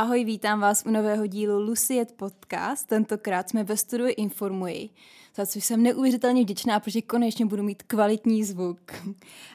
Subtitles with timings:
[0.00, 2.88] Ahoj, vítám vás u nového dílu Luciet Podcast.
[2.88, 4.90] Tentokrát jsme ve studiu Informuji,
[5.34, 8.80] za což jsem neuvěřitelně vděčná, protože konečně budu mít kvalitní zvuk.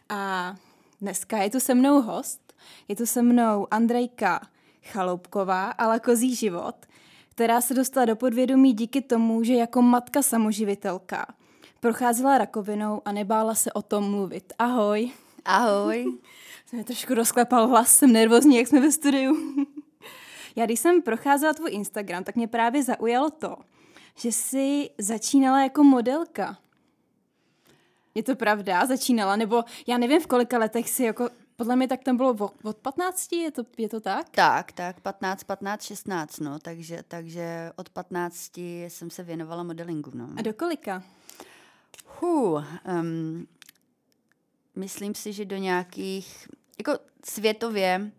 [0.10, 0.56] A
[1.02, 2.54] dneska je tu se mnou host,
[2.88, 4.42] je tu se mnou Andrejka
[4.84, 6.76] Chaloupková, ale kozí život,
[7.30, 11.26] která se dostala do podvědomí díky tomu, že jako matka samoživitelka
[11.80, 14.54] procházela rakovinou a nebála se o tom mluvit.
[14.60, 15.12] Ahoj.
[15.46, 16.06] Ahoj.
[16.66, 19.38] Jsem mi trošku rozklepal hlas, jsem nervózní, jak jsme ve studiu.
[20.56, 23.56] Já když jsem procházela tvůj Instagram, tak mě právě zaujalo to,
[24.18, 26.58] že jsi začínala jako modelka.
[28.16, 28.86] Je to pravda?
[28.86, 29.36] Začínala?
[29.36, 33.32] Nebo já nevím, v kolika letech si jako podle mě tak tam bylo od 15,
[33.32, 34.30] je to, je to tak?
[34.30, 40.30] Tak, tak, 15, 15, 16, no, takže, takže od 15 jsem se věnovala modelingu, no.
[40.38, 41.04] A do kolika?
[42.20, 42.64] Huh,
[43.02, 43.48] um,
[44.76, 48.12] myslím si, že do nějakých, jako světově,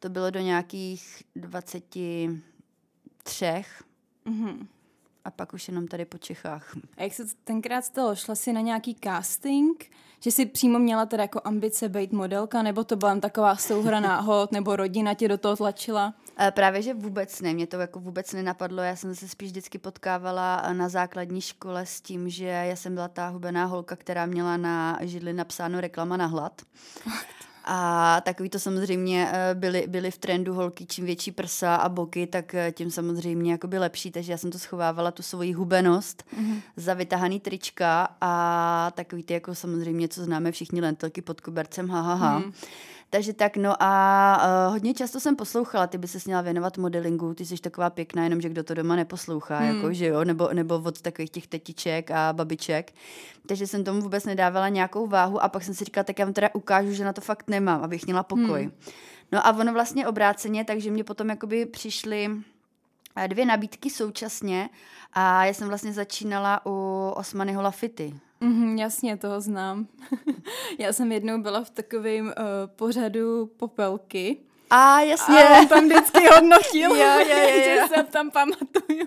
[0.00, 3.64] to bylo do nějakých 23.
[4.26, 4.66] Mm-hmm.
[5.24, 6.76] A pak už jenom tady po Čechách.
[6.96, 8.16] A jak se tenkrát stalo?
[8.16, 9.90] Šla jsi na nějaký casting?
[10.20, 14.52] Že jsi přímo měla teda jako ambice být modelka, nebo to byla taková souhra náhod,
[14.52, 16.14] nebo rodina tě do toho tlačila?
[16.40, 19.78] E, právě, že vůbec ne, mě to jako vůbec nenapadlo, já jsem se spíš vždycky
[19.78, 24.56] potkávala na základní škole s tím, že já jsem byla ta hubená holka, která měla
[24.56, 26.62] na židli napsáno reklama na hlad.
[27.64, 32.26] A takový to samozřejmě eh, byly, byly v trendu holky, čím větší prsa a boky,
[32.26, 36.60] tak eh, tím samozřejmě jakoby lepší, takže já jsem to schovávala, tu svoji hubenost mm-hmm.
[36.76, 42.00] za vytahaný trička a takový ty jako samozřejmě, co známe všichni lentilky pod kobercem, ha,
[42.00, 42.40] ha, ha.
[42.40, 42.52] Mm-hmm.
[43.12, 47.34] Takže tak, no a uh, hodně často jsem poslouchala, ty by se měla věnovat modelingu,
[47.34, 49.76] ty jsi taková pěkná, jenomže kdo to doma neposlouchá, hmm.
[49.76, 52.92] jako, že jo, nebo, nebo od takových těch tetiček a babiček.
[53.46, 56.34] Takže jsem tomu vůbec nedávala nějakou váhu a pak jsem si říkala, tak já vám
[56.34, 58.62] teda ukážu, že na to fakt nemám, abych měla pokoj.
[58.62, 58.72] Hmm.
[59.32, 62.30] No a ono vlastně obráceně, takže mě potom jakoby přišly
[63.16, 64.68] eh, dvě nabídky současně
[65.12, 68.14] a já jsem vlastně začínala u Osmanyho Lafity.
[68.40, 69.86] Mm, jasně, toho znám.
[70.78, 72.32] Já jsem jednou byla v takovém uh,
[72.66, 74.36] pořadu popelky.
[74.70, 75.42] A jasně.
[75.44, 77.64] A on tam vždycky hodnotil, jo, jo, jo, jo.
[77.64, 79.06] že se tam pamatuju.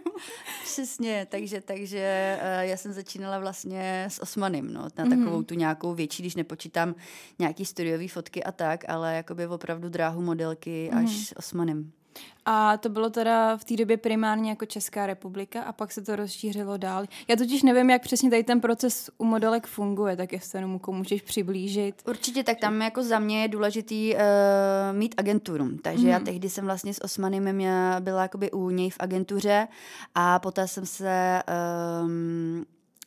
[0.63, 5.43] Přesně, takže, takže uh, já jsem začínala vlastně s Osmanem, no, na takovou mm.
[5.43, 6.95] tu nějakou větší, když nepočítám
[7.39, 10.97] nějaký studiové fotky a tak, ale jakoby opravdu dráhu modelky mm.
[10.97, 11.91] až s Osmanem.
[12.45, 16.15] A to bylo teda v té době primárně jako Česká republika a pak se to
[16.15, 17.05] rozšířilo dál.
[17.27, 20.97] Já totiž nevím, jak přesně tady ten proces u modelek funguje, tak jestli jenom komu
[20.97, 21.95] můžeš přiblížit.
[22.07, 24.19] Určitě, tak tam jako za mě je důležitý uh,
[24.97, 25.77] mít agenturu.
[25.81, 26.09] Takže mm.
[26.09, 26.25] já mhm.
[26.25, 27.63] tehdy jsem vlastně s Osmanem
[27.99, 29.67] byla jakoby u něj v agentuře
[30.15, 31.43] a poté jsem se
[32.03, 32.65] um,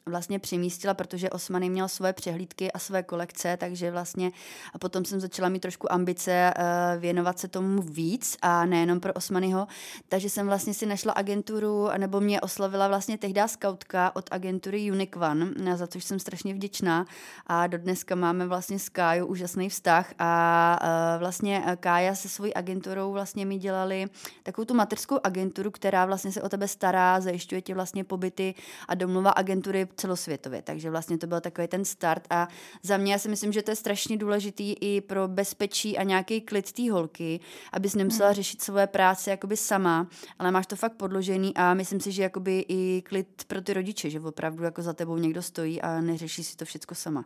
[0.09, 4.33] vlastně přemístila, protože Osmany měl svoje přehlídky a své kolekce, takže vlastně
[4.75, 9.13] a potom jsem začala mít trošku ambice uh, věnovat se tomu víc a nejenom pro
[9.13, 9.67] Osmanyho,
[10.09, 15.17] takže jsem vlastně si našla agenturu, nebo mě oslovila vlastně tehdy skautka od agentury Unique
[15.17, 17.07] One, za což jsem strašně vděčná.
[17.47, 22.55] A do dneska máme vlastně s Kájou úžasný vztah a uh, vlastně Kája se svojí
[22.55, 24.07] agenturou vlastně mi dělali
[24.43, 28.55] takovou tu mateřskou agenturu, která vlastně se o tebe stará, zajišťuje ti vlastně pobyty
[28.89, 30.63] a domluva agentury celosvětově.
[30.63, 32.49] Takže vlastně to byl takový ten start a
[32.83, 36.41] za mě já si myslím, že to je strašně důležitý i pro bezpečí a nějaký
[36.41, 37.41] klid té holky,
[37.73, 38.35] abys nemusela hmm.
[38.35, 40.07] řešit svoje práce jakoby sama,
[40.39, 44.11] ale máš to fakt podložený a myslím si, že jakoby i klid pro ty rodiče,
[44.11, 47.25] že opravdu jako za tebou někdo stojí a neřeší si to všechno sama.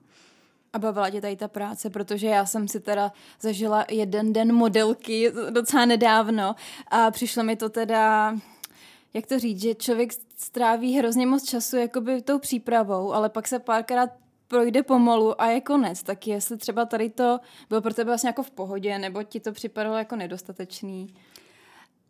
[0.73, 5.33] A bavila tě tady ta práce, protože já jsem si teda zažila jeden den modelky
[5.51, 6.55] docela nedávno
[6.89, 8.35] a přišlo mi to teda
[9.15, 13.59] jak to říct, že člověk stráví hrozně moc času jakoby tou přípravou, ale pak se
[13.59, 14.11] párkrát
[14.49, 16.03] projde pomalu a je konec.
[16.03, 17.39] Tak jestli třeba tady to
[17.69, 21.15] bylo pro tebe vlastně jako v pohodě, nebo ti to připadalo jako nedostatečný?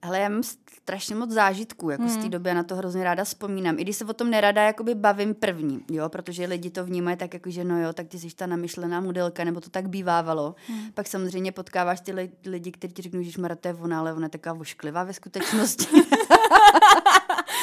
[0.02, 0.42] Ale já mám
[0.76, 2.12] strašně moc zážitků, jako hmm.
[2.12, 3.78] z té doby, na to hrozně ráda vzpomínám.
[3.78, 7.34] I když se o tom nerada jakoby bavím první, jo, protože lidi to vnímají tak,
[7.34, 10.54] jako, že no jo, tak ty jsi ta namyšlená modelka, nebo to tak bývávalo.
[10.66, 10.92] Hmm.
[10.92, 14.28] Pak samozřejmě potkáváš ty lidi, kteří ti řeknou, že to je ona, ale ona je
[14.28, 15.86] taková vošklivá ve skutečnosti.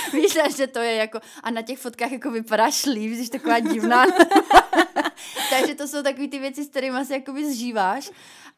[0.14, 4.06] Víš, že to je jako, a na těch fotkách jako vypadáš líp, jsi taková divná.
[5.60, 8.12] Takže to jsou takové ty věci, s kterými se jakoby zžíváš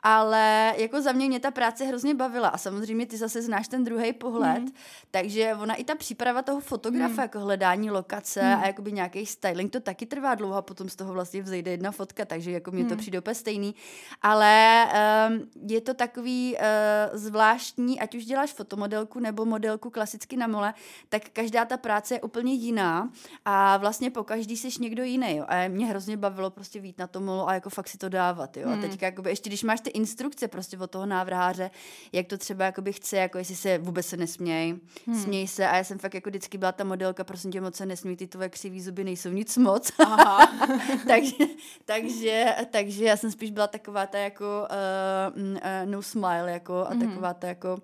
[0.03, 3.83] ale jako za mě mě ta práce hrozně bavila a samozřejmě ty zase znáš ten
[3.83, 4.71] druhý pohled, mm.
[5.11, 7.19] takže ona i ta příprava toho fotografa, mm.
[7.19, 8.61] jako hledání lokace mm.
[8.63, 11.91] a jakoby nějaký styling, to taky trvá dlouho a potom z toho vlastně vzejde jedna
[11.91, 12.89] fotka, takže jako mě mm.
[12.89, 12.99] to hmm.
[12.99, 13.75] přijde úplně stejný,
[14.21, 14.85] ale
[15.29, 20.73] um, je to takový uh, zvláštní, ať už děláš fotomodelku nebo modelku klasicky na mole,
[21.09, 23.09] tak každá ta práce je úplně jiná
[23.45, 25.45] a vlastně po každý jsi někdo jiný, jo.
[25.47, 28.57] A mě hrozně bavilo prostě vít na tom molu a jako fakt si to dávat,
[28.57, 28.65] jo.
[28.65, 28.71] Mm.
[28.71, 28.81] A hmm.
[28.81, 31.71] teďka jakoby, ještě když máš ty ty instrukce prostě od toho návrháře,
[32.11, 34.75] jak to třeba jakoby chce, jako jestli se vůbec se nesměj,
[35.07, 35.21] hmm.
[35.21, 37.85] směj se a já jsem fakt jako vždycky byla ta modelka, prosím tě moc se
[37.85, 39.91] nesmí, ty tvoje křivý zuby nejsou nic moc.
[39.99, 40.51] Aha.
[41.07, 41.45] takže,
[41.85, 44.67] takže, takže já jsem spíš byla taková ta jako
[45.35, 45.51] uh, uh,
[45.85, 47.09] no smile jako a hmm.
[47.09, 47.77] taková ta jako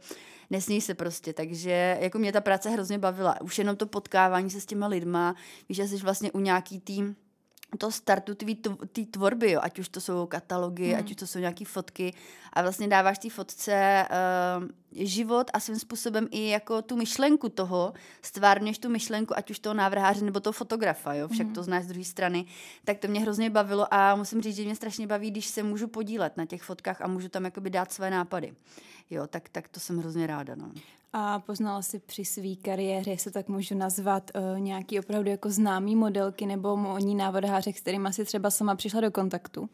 [0.50, 3.42] nesmí se prostě, takže jako mě ta práce hrozně bavila.
[3.42, 5.36] Už jenom to potkávání se s těma lidma,
[5.70, 7.16] víš, že jsi vlastně u nějaký tým,
[7.78, 8.36] to startu
[8.92, 9.60] té tvorby, jo.
[9.64, 11.00] ať už to jsou katalogy, hmm.
[11.00, 12.14] ať už to jsou nějaké fotky
[12.54, 14.06] a vlastně dáváš té fotce
[14.62, 14.68] uh,
[15.06, 19.74] život a svým způsobem i jako tu myšlenku toho, stvárněš tu myšlenku, ať už toho
[19.74, 21.56] návrháře nebo toho fotografa, jo, však hmm.
[21.56, 22.46] to znáš z druhé strany,
[22.84, 25.88] tak to mě hrozně bavilo a musím říct, že mě strašně baví, když se můžu
[25.88, 28.54] podílet na těch fotkách a můžu tam jakoby dát své nápady.
[29.10, 30.72] Jo, tak, tak to jsem hrozně ráda, no.
[31.18, 35.96] A poznala si při své kariéře, jestli tak můžu nazvat, uh, nějaký opravdu jako známý
[35.96, 39.70] modelky nebo modní návrháře, s kterými si třeba sama přišla do kontaktu?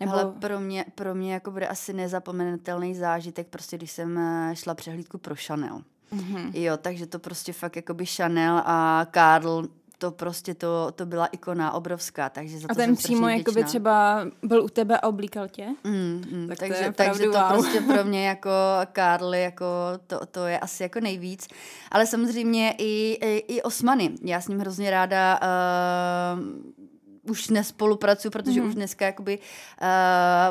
[0.00, 0.12] Nebo...
[0.12, 4.74] Ale pro mě, pro mě jako bude asi nezapomenutelný zážitek, prostě když jsem eh, šla
[4.74, 5.82] přehlídku pro Chanel.
[6.12, 6.50] Mm-hmm.
[6.54, 9.68] Jo, takže to prostě fakt jako by Chanel a Karl
[10.02, 13.64] to prostě to, to byla ikona obrovská, takže za to A ten přímo jako by
[13.64, 15.66] třeba byl u tebe a oblíkal tě?
[15.84, 17.48] Mm, mm, tak takže, to takže to wow.
[17.48, 18.50] prostě pro mě jako
[18.92, 19.66] Karl, jako
[20.06, 21.48] to, to je asi jako nejvíc.
[21.90, 24.10] Ale samozřejmě i, i, i Osmany.
[24.22, 28.68] Já s ním hrozně ráda uh, už nespolupracuju, protože mm.
[28.68, 29.38] už dneska jakoby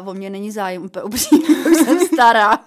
[0.02, 2.60] uh, o mě není zájem úplně upřímně, už jsem stará.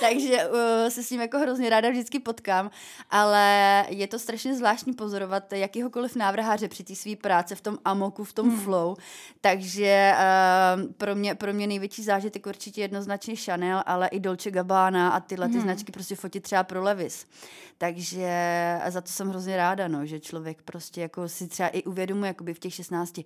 [0.00, 2.70] Takže uh, se s ním jako hrozně ráda vždycky potkám,
[3.10, 8.24] ale je to strašně zvláštní pozorovat jakýhokoliv návrháře při té své práce v tom amoku,
[8.24, 8.60] v tom hmm.
[8.60, 8.96] flow,
[9.40, 15.10] takže uh, pro, mě, pro mě největší zážitek určitě jednoznačně Chanel, ale i Dolce Gabbana
[15.10, 15.62] a tyhle ty hmm.
[15.62, 17.26] značky prostě fotit třeba pro Levis.
[17.78, 18.30] Takže
[18.88, 22.54] za to jsem hrozně ráda, no, že člověk prostě jako si třeba i uvědomuje jakoby
[22.54, 23.20] v těch 16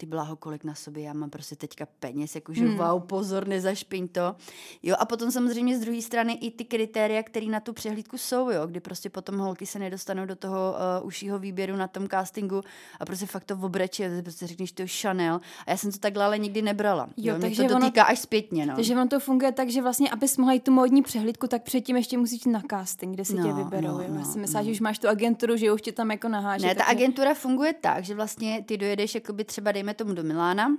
[0.00, 2.76] ty blaho, kolik na sobě já mám prostě teďka peněz, jakože hmm.
[2.76, 4.36] wow, pozor, nezašpiň to.
[4.82, 8.50] Jo, a potom samozřejmě z druhé strany i ty kritéria, které na tu přehlídku jsou,
[8.50, 12.62] jo, kdy prostě potom holky se nedostanou do toho uh, užšího výběru na tom castingu
[13.00, 16.38] a prostě fakt to obreče, prostě řekneš to Chanel a já jsem to takhle ale
[16.38, 17.08] nikdy nebrala.
[17.16, 18.74] Jo, jo takže to dotýká ono, až zpětně, no.
[18.74, 21.96] Takže on to funguje tak, že vlastně, abys mohla jít tu módní přehlídku, tak předtím
[21.96, 23.88] ještě musíš na casting, kde si no, tě vyberou.
[23.88, 24.08] No, jo.
[24.08, 24.64] No, já si myslím, no.
[24.64, 26.66] že už máš tu agenturu, že už tě tam jako naháží.
[26.66, 30.76] Ne, ta agentura funguje tak, že vlastně ty dojedeš jakoby třeba dejme tomu do Milána,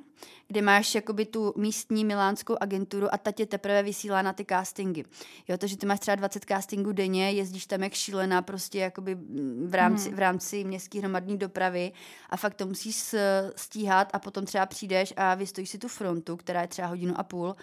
[0.48, 5.04] kde máš jakoby tu místní milánskou agenturu a ta tě teprve vysílá na ty castingy.
[5.48, 9.18] Jo, to, že ty máš třeba 20 castingů denně, jezdíš tam jak šílená prostě jakoby
[9.66, 10.16] v rámci, hmm.
[10.16, 11.92] v rámci městské hromadní dopravy
[12.30, 13.16] a fakt to musíš
[13.56, 17.24] stíhat a potom třeba přijdeš a vystojíš si tu frontu, která je třeba hodinu a
[17.24, 17.56] půl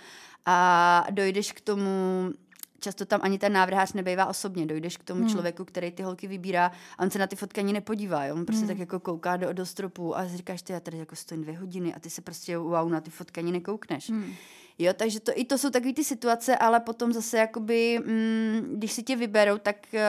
[0.47, 1.91] a dojdeš k tomu
[2.81, 4.67] často tam ani ten návrhář nebejvá osobně.
[4.67, 5.31] Dojdeš k tomu hmm.
[5.31, 8.25] člověku, který ty holky vybírá a on se na ty fotky ani nepodívá.
[8.25, 8.35] Jo?
[8.35, 8.69] On prostě hmm.
[8.69, 11.95] tak jako kouká do, do stropu a říkáš, ty já tady jako stojím dvě hodiny
[11.95, 14.11] a ty se prostě wow, na ty fotky ani nekoukneš.
[14.11, 14.35] Hmm.
[14.79, 18.93] Jo, takže to, i to jsou takové ty situace, ale potom zase jakoby, mm, když
[18.93, 20.01] si tě vyberou, tak uh,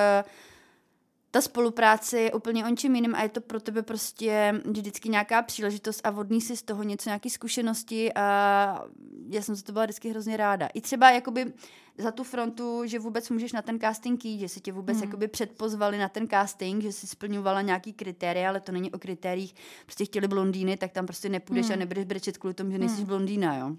[1.38, 5.42] ta spolupráce je úplně o čem jiným a je to pro tebe prostě vždycky nějaká
[5.42, 8.86] příležitost a vodný si z toho něco, nějaké zkušenosti a
[9.30, 10.68] já jsem za to byla vždycky hrozně ráda.
[10.74, 11.54] I třeba jakoby
[11.98, 15.04] za tu frontu, že vůbec můžeš na ten casting jít, že si tě vůbec hmm.
[15.04, 19.56] jakoby předpozvali na ten casting, že si splňovala nějaký kritéria, ale to není o kritériích.
[19.86, 21.74] Prostě chtěli blondýny, tak tam prostě nepůjdeš hmm.
[21.74, 23.06] a nebudeš brečet kvůli tomu, že nejsi hmm.
[23.06, 23.76] blondýna, jo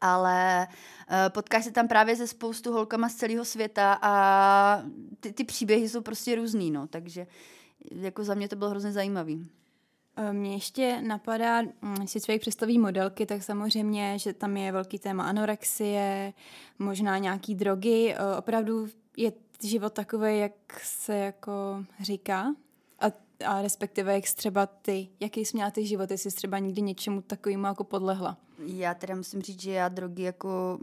[0.00, 0.66] ale
[1.10, 4.82] uh, potkáš se tam právě ze spoustu holkama z celého světa a
[5.20, 7.26] ty, ty příběhy jsou prostě různý, no, takže
[7.90, 9.46] jako za mě to bylo hrozně zajímavý.
[10.16, 14.98] Eh, mně ještě napadá, mm, si člověk představí modelky, tak samozřejmě, že tam je velký
[14.98, 16.32] téma anorexie,
[16.78, 18.14] možná nějaký drogy.
[18.14, 22.54] Eh, opravdu je život takový, jak se jako říká?
[23.00, 23.06] A,
[23.46, 27.66] a respektive, jak třeba ty, jaký jsi měla ty život, jestli třeba nikdy něčemu takovému
[27.66, 28.36] jako podlehla?
[28.66, 30.78] Já teda musím říct, že já drogy jako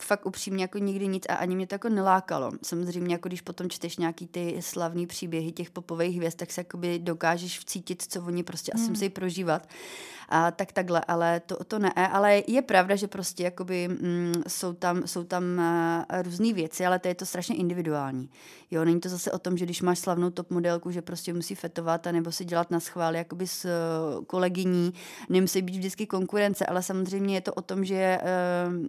[0.00, 2.52] fakt upřímně jako nikdy nic a ani mě to jako nelákalo.
[2.62, 6.98] Samozřejmě jako když potom čteš nějaký ty slavný příběhy těch popových hvězd, tak se jakoby
[6.98, 8.82] dokážeš vcítit, co oni prostě hmm.
[8.82, 9.68] asi musí prožívat.
[10.28, 11.92] A tak takhle, ale to, to ne.
[11.92, 16.98] Ale je pravda, že prostě jakoby mm, jsou tam, jsou tam uh, různé věci, ale
[16.98, 18.30] to je to strašně individuální.
[18.70, 21.54] Jo, není to zase o tom, že když máš slavnou top modelku, že prostě musí
[21.54, 24.94] fetovat a nebo si dělat na schvál jakoby s uh, kolegyní,
[25.28, 28.86] nemusí být vždycky konkurence, ale samozřejmě je to o tom, že uh,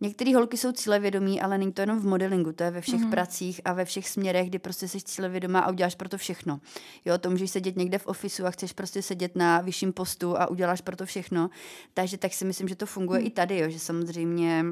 [0.00, 3.10] Některé holky jsou cílevědomí, ale není to jenom v modelingu, to je ve všech mm.
[3.10, 6.60] pracích a ve všech směrech, kdy prostě jsi cílevědomá a uděláš pro to všechno.
[7.04, 10.46] Jo, to můžeš sedět někde v ofisu a chceš prostě sedět na vyšším postu a
[10.46, 11.50] uděláš pro to všechno.
[11.94, 13.26] Takže tak si myslím, že to funguje mm.
[13.26, 14.64] i tady, jo, že samozřejmě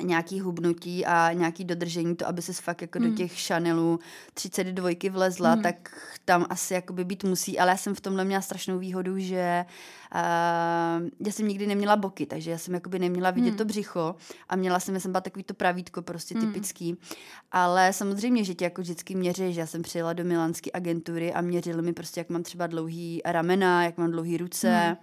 [0.00, 3.10] nějaký hubnutí a nějaký dodržení to, aby se fakt jako hmm.
[3.10, 4.00] do těch Chanelů
[4.34, 5.62] 32 vlezla, hmm.
[5.62, 9.64] tak tam asi jakoby být musí, ale já jsem v tomhle měla strašnou výhodu, že
[10.14, 13.58] uh, já jsem nikdy neměla boky, takže já jsem jakoby neměla vidět hmm.
[13.58, 14.14] to břicho
[14.48, 16.46] a měla jsem, já jsem byla takový to pravítko prostě hmm.
[16.46, 16.96] typický,
[17.52, 21.40] ale samozřejmě, že tě jako vždycky měří, že já jsem přijela do milánské agentury a
[21.40, 24.96] měřili mi prostě, jak mám třeba dlouhý ramena, jak mám dlouhý ruce, hmm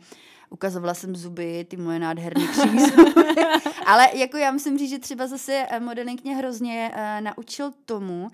[0.50, 2.92] ukazovala jsem zuby, ty moje nádherné křízy.
[3.86, 8.24] Ale jako já musím říct, že třeba zase eh, modeling mě hrozně uh, naučil tomu,
[8.24, 8.30] uh,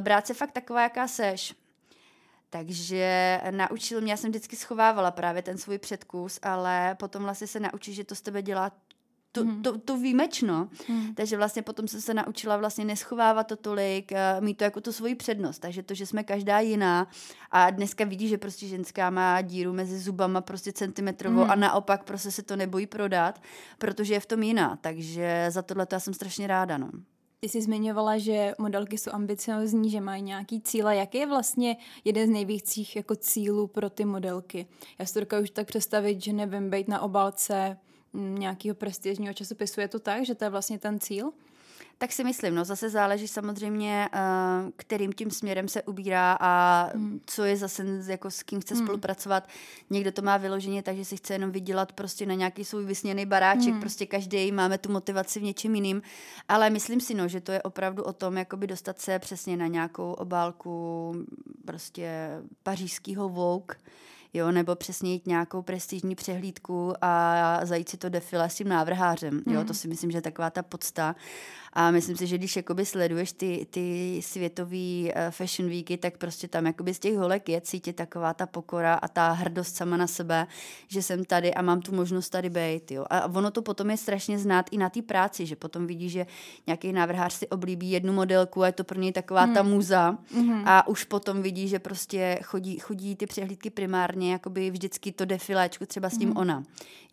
[0.00, 1.54] brát se fakt taková, jaká seš.
[2.50, 7.60] Takže naučil mě, já jsem vždycky schovávala právě ten svůj předkus, ale potom vlastně se
[7.60, 8.72] naučí, že to z tebe dělá
[9.34, 9.62] to, mm.
[9.62, 10.68] to, to výjimečno.
[10.88, 11.14] Mm.
[11.14, 14.92] Takže vlastně potom jsem se naučila vlastně neschovávat to tolik, uh, mít to jako tu
[14.92, 15.58] svoji přednost.
[15.58, 17.08] Takže to, že jsme každá jiná
[17.50, 21.50] a dneska vidí, že prostě ženská má díru mezi zubama prostě centimetrovou mm.
[21.50, 23.42] a naopak prostě se to nebojí prodat,
[23.78, 24.78] protože je v tom jiná.
[24.80, 26.78] Takže za tohle já jsem strašně ráda.
[26.78, 26.90] No.
[27.40, 30.96] Ty jsi zmiňovala, že modelky jsou ambiciozní, že mají nějaký cíle.
[30.96, 34.66] Jaký je vlastně jeden z největších jako cílů pro ty modelky?
[34.98, 37.76] Já si to dokážu tak představit, že nevím, být na obálce
[38.14, 39.80] nějakého prestižního časopisu.
[39.80, 41.32] Je to tak, že to je vlastně ten cíl?
[41.98, 47.20] Tak si myslím, no zase záleží samozřejmě, uh, kterým tím směrem se ubírá a hmm.
[47.26, 48.84] co je zase, jako s kým chce hmm.
[48.84, 49.48] spolupracovat.
[49.90, 53.26] Někdo to má vyloženě tak, že si chce jenom vydělat prostě na nějaký svůj vysněný
[53.26, 53.80] baráček, hmm.
[53.80, 56.02] prostě každý máme tu motivaci v něčem jiným,
[56.48, 59.66] ale myslím si, no, že to je opravdu o tom, jakoby dostat se přesně na
[59.66, 61.12] nějakou obálku
[61.64, 62.28] prostě
[62.62, 63.76] pařížského Vogue,
[64.34, 69.42] jo, nebo přesně jít nějakou prestižní přehlídku a zajít si to defile s tím návrhářem,
[69.46, 69.66] jo, mm.
[69.66, 71.16] to si myslím, že je taková ta podsta.
[71.76, 76.48] A myslím si, že když jakoby sleduješ ty, ty světové uh, fashion weeky, tak prostě
[76.48, 80.06] tam jakoby z těch holek je cítit taková ta pokora a ta hrdost sama na
[80.06, 80.46] sebe,
[80.88, 82.90] že jsem tady a mám tu možnost tady být.
[82.90, 83.04] Jo.
[83.10, 86.26] A ono to potom je strašně znát i na té práci, že potom vidí, že
[86.66, 89.54] nějaký návrhář si oblíbí jednu modelku a je to pro něj taková hmm.
[89.54, 90.62] ta muza hmm.
[90.66, 95.86] a už potom vidí, že prostě chodí, chodí ty přehlídky primárně jakoby vždycky to defiléčku
[95.86, 96.36] třeba s tím hmm.
[96.36, 96.64] ona,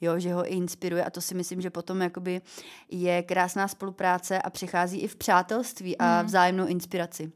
[0.01, 2.41] jo, že ho i inspiruje a to si myslím, že potom jakoby
[2.89, 6.25] je krásná spolupráce a přichází i v přátelství a hmm.
[6.25, 7.31] vzájemnou inspiraci.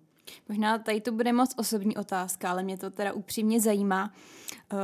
[0.50, 4.14] Možná tady to bude moc osobní otázka, ale mě to teda upřímně zajímá.
[4.74, 4.80] Uh,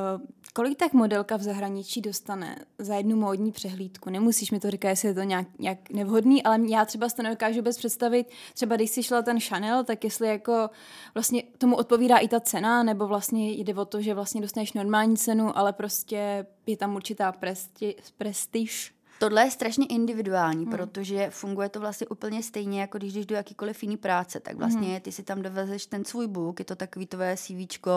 [0.53, 4.09] kolik tak modelka v zahraničí dostane za jednu módní přehlídku?
[4.09, 7.23] Nemusíš mi to říkat, jestli je to nějak, nějak nevhodný, ale já třeba si to
[7.23, 8.27] nedokážu vůbec představit.
[8.53, 10.69] Třeba když si šla ten Chanel, tak jestli jako
[11.13, 15.17] vlastně tomu odpovídá i ta cena, nebo vlastně jde o to, že vlastně dostaneš normální
[15.17, 20.71] cenu, ale prostě je tam určitá presti, prestiž Tohle je strašně individuální, hmm.
[20.71, 24.87] protože funguje to vlastně úplně stejně, jako když jdeš do jakýkoliv jiný práce, tak vlastně
[24.87, 24.99] hmm.
[24.99, 27.87] ty si tam dovezeš ten svůj book, je to takový tvoje CV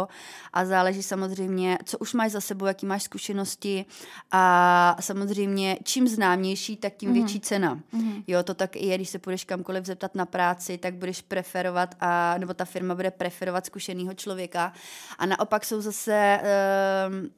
[0.52, 3.84] a záleží samozřejmě, co už máš za sebou, jaký máš zkušenosti
[4.30, 7.18] a samozřejmě čím známější, tak tím hmm.
[7.18, 7.80] větší cena.
[7.92, 8.22] Hmm.
[8.26, 11.94] Jo, to tak i je, když se půjdeš kamkoliv zeptat na práci, tak budeš preferovat
[12.00, 14.72] a nebo ta firma bude preferovat zkušeného člověka
[15.18, 17.28] a naopak jsou zase uh,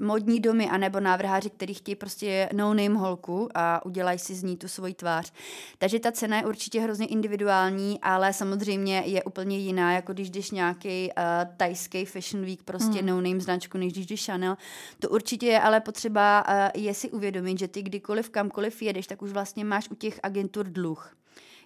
[0.00, 4.68] modní domy anebo návrháři, kteří chtějí prostě no-name holku a udělají si z ní tu
[4.68, 5.32] svoji tvář.
[5.78, 10.50] Takže ta cena je určitě hrozně individuální, ale samozřejmě je úplně jiná, jako když jdeš
[10.50, 11.24] nějaký uh,
[11.56, 13.06] tajský fashion week, prostě hmm.
[13.06, 14.56] no-name značku, než když jdeš Chanel.
[14.98, 19.22] To určitě je ale potřeba uh, je si uvědomit, že ty kdykoliv kamkoliv jedeš, tak
[19.22, 21.14] už vlastně máš u těch agentur dluh.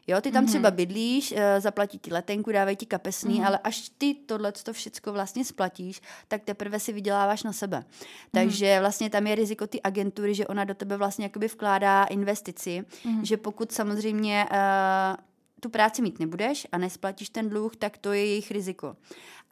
[0.09, 0.49] Jo, ty tam mm-hmm.
[0.49, 3.47] třeba bydlíš, eh, zaplatí ti letenku, dávají ti kapesný, mm-hmm.
[3.47, 7.85] ale až ty tohle to všechno vlastně splatíš, tak teprve si vyděláváš na sebe.
[8.33, 8.81] Takže mm-hmm.
[8.81, 13.23] vlastně tam je riziko ty agentury, že ona do tebe vlastně jakoby vkládá investici, mm-hmm.
[13.23, 15.17] že pokud samozřejmě uh,
[15.61, 18.97] tu práci mít nebudeš a nesplatíš ten dluh, tak to je jejich riziko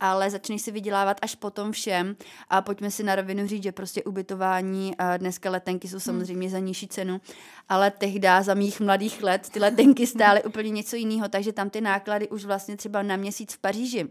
[0.01, 2.17] ale začneš si vydělávat až potom všem
[2.49, 6.01] a pojďme si na rovinu říct, že prostě ubytování a dneska letenky jsou hmm.
[6.01, 7.21] samozřejmě za nižší cenu,
[7.69, 11.81] ale tehdy za mých mladých let ty letenky stály úplně něco jiného, takže tam ty
[11.81, 14.09] náklady už vlastně třeba na měsíc v Paříži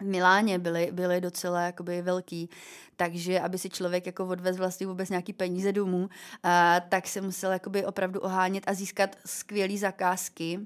[0.00, 2.50] v Miláně byly, byly docela jakoby velký,
[2.96, 6.08] takže aby si člověk jako odvez vlastně vůbec nějaký peníze domů,
[6.42, 10.60] a, tak se musel jakoby opravdu ohánět a získat skvělé zakázky,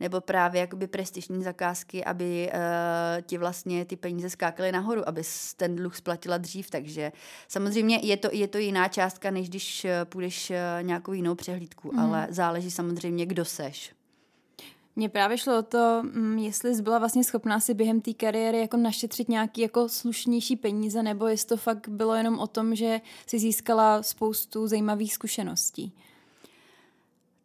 [0.00, 5.22] nebo právě jakoby prestižní zakázky, aby uh, ti vlastně ty peníze skákaly nahoru, aby
[5.56, 7.12] ten dluh splatila dřív, takže
[7.48, 11.92] samozřejmě je to, je to jiná částka, než když e, půjdeš uh, nějakou jinou přehlídku,
[11.92, 11.98] mm.
[11.98, 13.99] ale záleží samozřejmě, kdo seš.
[15.00, 18.60] Mně právě šlo o to, mm, jestli jsi byla vlastně schopná si během té kariéry
[18.60, 23.00] jako našetřit nějaký jako slušnější peníze, nebo jestli to fakt bylo jenom o tom, že
[23.26, 25.92] si získala spoustu zajímavých zkušeností.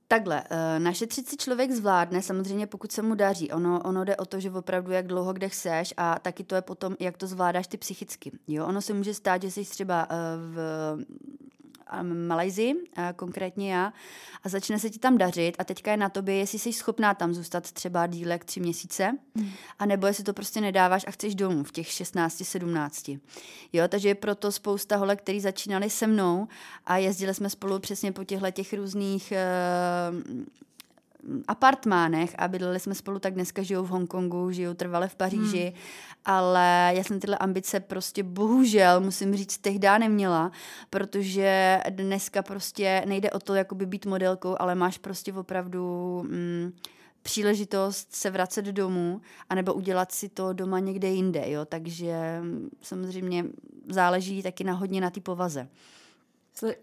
[0.07, 3.51] Takhle, eh, našetřit si člověk zvládne, samozřejmě pokud se mu daří.
[3.51, 6.61] Ono, ono jde o to, že opravdu jak dlouho kde chceš a taky to je
[6.61, 8.31] potom, jak to zvládáš ty psychicky.
[8.47, 10.57] Jo, ono se může stát, že jsi třeba eh, v
[12.27, 12.73] Malajzi,
[13.15, 13.93] konkrétně já,
[14.43, 17.33] a začne se ti tam dařit a teďka je na tobě, jestli jsi schopná tam
[17.33, 19.49] zůstat třeba dílek tři měsíce, mm.
[19.79, 23.09] a nebo jestli to prostě nedáváš a chceš domů v těch 16, 17.
[23.73, 26.47] Jo, takže je proto spousta holek, který začínali se mnou
[26.85, 30.45] a jezdili jsme spolu přesně po těchto těch různých uh,
[31.47, 35.73] apartmánech a bydleli jsme spolu, tak dneska žijou v Hongkongu, žijou trvale v Paříži, hmm.
[36.25, 40.51] ale já jsem tyhle ambice prostě bohužel, musím říct, tehdy neměla,
[40.89, 46.23] protože dneska prostě nejde o to, jakoby být modelkou, ale máš prostě opravdu...
[46.27, 46.73] Mm,
[47.25, 53.45] příležitost se vracet domů, anebo udělat si to doma někde jinde, jo, takže mm, samozřejmě
[53.89, 55.67] záleží taky na hodně na ty povaze.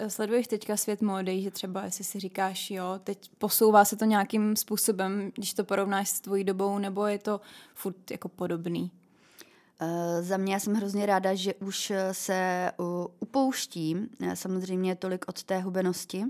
[0.08, 4.56] Sleduješ teďka svět módy, že třeba jestli si říkáš, jo, teď posouvá se to nějakým
[4.56, 7.40] způsobem, když to porovnáš s tvojí dobou, nebo je to
[7.74, 8.90] furt jako podobný?
[9.82, 9.88] Uh,
[10.20, 12.86] za mě já jsem hrozně ráda, že už se uh,
[13.20, 16.24] upouštím samozřejmě tolik od té hubenosti.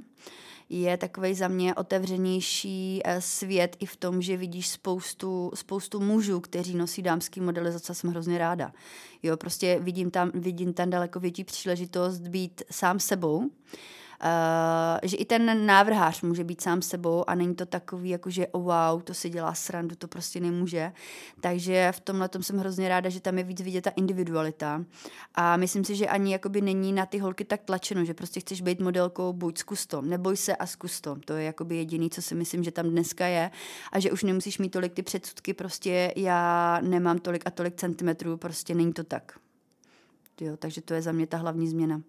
[0.74, 6.40] Je takový za mě otevřenější uh, svět i v tom, že vidíš spoustu, spoustu mužů,
[6.40, 8.72] kteří nosí dámský modelizace, jsem hrozně ráda.
[9.22, 13.50] Jo, prostě vidím tam, vidím tam daleko větší příležitost být sám sebou.
[14.24, 18.46] Uh, že i ten návrhář může být sám sebou a není to takový, jako že
[18.46, 20.92] oh wow, to si dělá srandu, to prostě nemůže.
[21.40, 24.84] Takže v tomhle tom jsem hrozně ráda, že tam je víc vidět ta individualita.
[25.34, 28.60] A myslím si, že ani jakoby není na ty holky tak tlačeno, že prostě chceš
[28.60, 31.16] být modelkou, buď zkus to, neboj se a zkus to.
[31.24, 33.50] To je jakoby jediný, co si myslím, že tam dneska je.
[33.92, 38.36] A že už nemusíš mít tolik ty předsudky, prostě já nemám tolik a tolik centimetrů,
[38.36, 39.38] prostě není to tak.
[40.40, 42.02] Jo, takže to je za mě ta hlavní změna.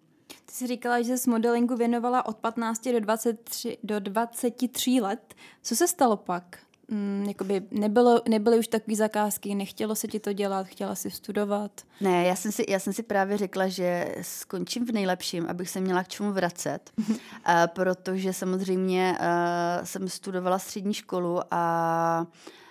[0.46, 5.34] Ty jsi říkala, že jsi modelingu věnovala od 15 do, 23, do 23 let.
[5.62, 6.58] Co se stalo pak?
[6.88, 11.72] Mm, jakoby nebylo, nebyly už takové zakázky, nechtělo se ti to dělat, chtěla si studovat?
[12.02, 15.80] Ne, já jsem si, já jsem si právě řekla, že skončím v nejlepším, abych se
[15.80, 17.16] měla k čemu vracet, uh,
[17.68, 22.62] protože samozřejmě uh, jsem studovala střední školu a uh, Eh,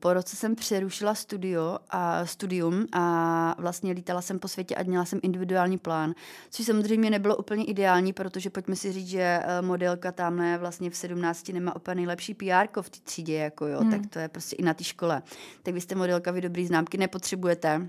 [0.00, 5.04] po roce jsem přerušila studio a studium a vlastně lítala jsem po světě a měla
[5.04, 6.14] jsem individuální plán,
[6.50, 10.96] což samozřejmě nebylo úplně ideální, protože pojďme si říct, že eh, modelka tamhle vlastně v
[10.96, 13.90] 17 nemá úplně nejlepší PR v té třídě, jako jo, hmm.
[13.90, 15.22] tak to je prostě i na té škole.
[15.62, 17.88] Tak vy jste modelka, vy dobrý známky nepotřebujete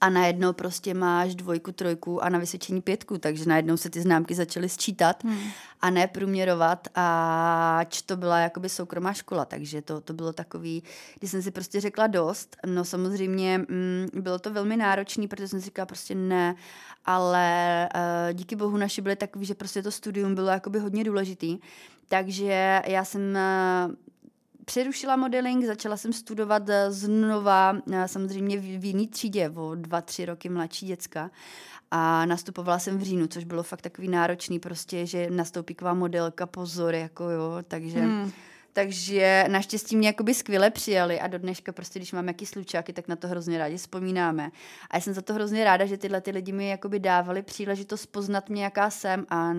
[0.00, 4.34] a najednou prostě máš dvojku, trojku a na vysvědčení pětku, takže najednou se ty známky
[4.34, 5.38] začaly sčítat hmm.
[5.80, 10.82] a ne průměrovat a to byla jakoby soukromá škola, takže to, to bylo takový,
[11.18, 15.60] kdy jsem si prostě řekla dost, no samozřejmě mm, bylo to velmi náročné, protože jsem
[15.60, 16.54] si říkala prostě ne,
[17.04, 21.58] ale uh, díky bohu naši byly takový, že prostě to studium bylo jakoby hodně důležitý,
[22.08, 23.36] takže já jsem
[23.88, 23.94] uh,
[24.68, 30.00] přerušila modeling, začala jsem studovat eh, znova, eh, samozřejmě v, v jiný třídě, o dva,
[30.00, 31.30] tři roky mladší děcka.
[31.90, 35.98] A nastupovala jsem v říjnu, což bylo fakt takový náročný, prostě, že nastoupí k vám
[35.98, 38.00] modelka, pozor, jako jo, takže...
[38.00, 38.32] Hmm.
[38.72, 43.08] Takže naštěstí mě jakoby skvěle přijali a do dneška prostě, když mám jaký slučáky, tak
[43.08, 44.50] na to hrozně rádi vzpomínáme.
[44.90, 48.06] A já jsem za to hrozně ráda, že tyhle ty lidi mi jakoby dávali příležitost
[48.06, 49.52] poznat mě, jaká jsem a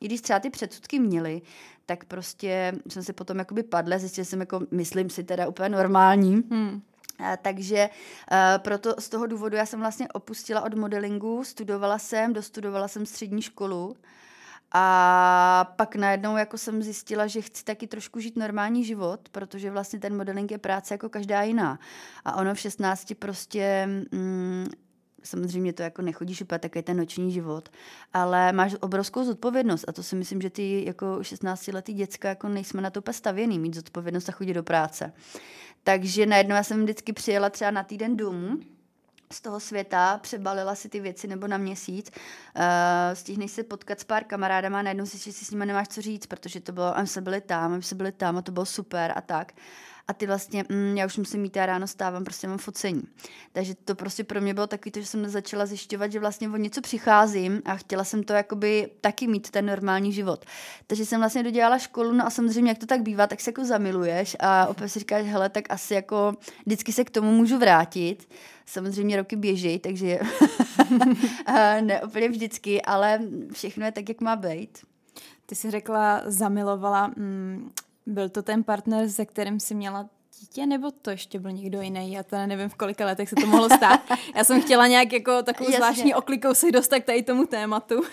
[0.00, 1.42] i když třeba ty předsudky měli,
[1.86, 6.42] tak prostě jsem si potom jakoby padla, zjistila jsem jako, myslím si teda úplně normální.
[6.50, 6.82] Hmm.
[7.18, 7.90] A, takže
[8.28, 13.06] a, proto z toho důvodu já jsem vlastně opustila od modelingu, studovala jsem, dostudovala jsem
[13.06, 13.96] střední školu
[14.72, 19.98] a pak najednou jako jsem zjistila, že chci taky trošku žít normální život, protože vlastně
[19.98, 21.78] ten modeling je práce jako každá jiná.
[22.24, 24.68] A ono v 16 prostě mm,
[25.22, 27.68] samozřejmě to jako nechodíš úplně takový ten noční život,
[28.12, 32.82] ale máš obrovskou zodpovědnost a to si myslím, že ty jako 16-letý děcka jako nejsme
[32.82, 35.12] na to stavěný, mít zodpovědnost a chodit do práce.
[35.84, 38.58] Takže najednou já jsem vždycky přijela třeba na týden domů,
[39.32, 42.10] z toho světa, přebalila si ty věci nebo na měsíc,
[42.56, 42.62] uh,
[43.14, 46.00] stihneš se potkat s pár kamarádama a najednou si, že si s nimi nemáš co
[46.02, 48.66] říct, protože to bylo, a se byli tam, my se byli tam a to bylo
[48.66, 49.52] super a tak
[50.10, 53.02] a ty vlastně, mm, já už musím mít, já ráno stávám, prostě mám focení.
[53.52, 56.56] Takže to prostě pro mě bylo takový to, že jsem začala zjišťovat, že vlastně o
[56.56, 60.44] něco přicházím a chtěla jsem to jakoby taky mít ten normální život.
[60.86, 63.64] Takže jsem vlastně dodělala školu, no a samozřejmě, jak to tak bývá, tak se jako
[63.64, 66.34] zamiluješ a opět si říkáš, hele, tak asi jako
[66.66, 68.28] vždycky se k tomu můžu vrátit.
[68.66, 70.20] Samozřejmě roky běží, takže
[71.80, 73.20] ne úplně vždycky, ale
[73.52, 74.78] všechno je tak, jak má být.
[75.46, 77.12] Ty jsi řekla, zamilovala.
[77.16, 77.70] Mm,
[78.10, 80.08] byl to ten partner, se kterým jsi měla
[80.40, 82.12] dítě, nebo to ještě byl někdo jiný?
[82.12, 84.00] Já to nevím, v kolika letech se to mohlo stát.
[84.36, 85.76] Já jsem chtěla nějak jako takovou Jasně.
[85.76, 88.02] zvláštní oklikou se dostat k tady tomu tématu.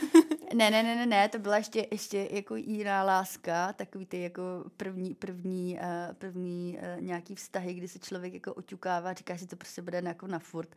[0.54, 4.42] Ne, ne, ne, ne, ne, to byla ještě, ještě jako jiná láska, takový ty jako
[4.78, 9.56] první, první, uh, první uh, nějaký vztahy, kdy se člověk jako oťukává, říká si, to
[9.56, 10.70] prostě bude jako na furt.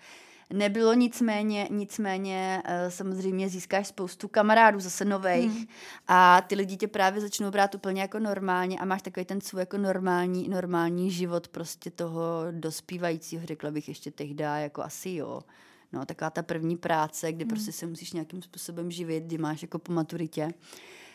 [0.52, 5.66] Nebylo nicméně, nicméně uh, samozřejmě získáš spoustu kamarádů zase nových hmm.
[6.08, 9.62] a ty lidi tě právě začnou brát úplně jako normálně a máš takový ten svůj
[9.62, 15.40] jako normální, normální život prostě toho dospívajícího, řekla bych ještě tehdy, jako asi jo.
[15.92, 17.50] No, taková ta první práce, kdy hmm.
[17.50, 20.52] prostě se musíš nějakým způsobem živit, kdy máš jako po maturitě.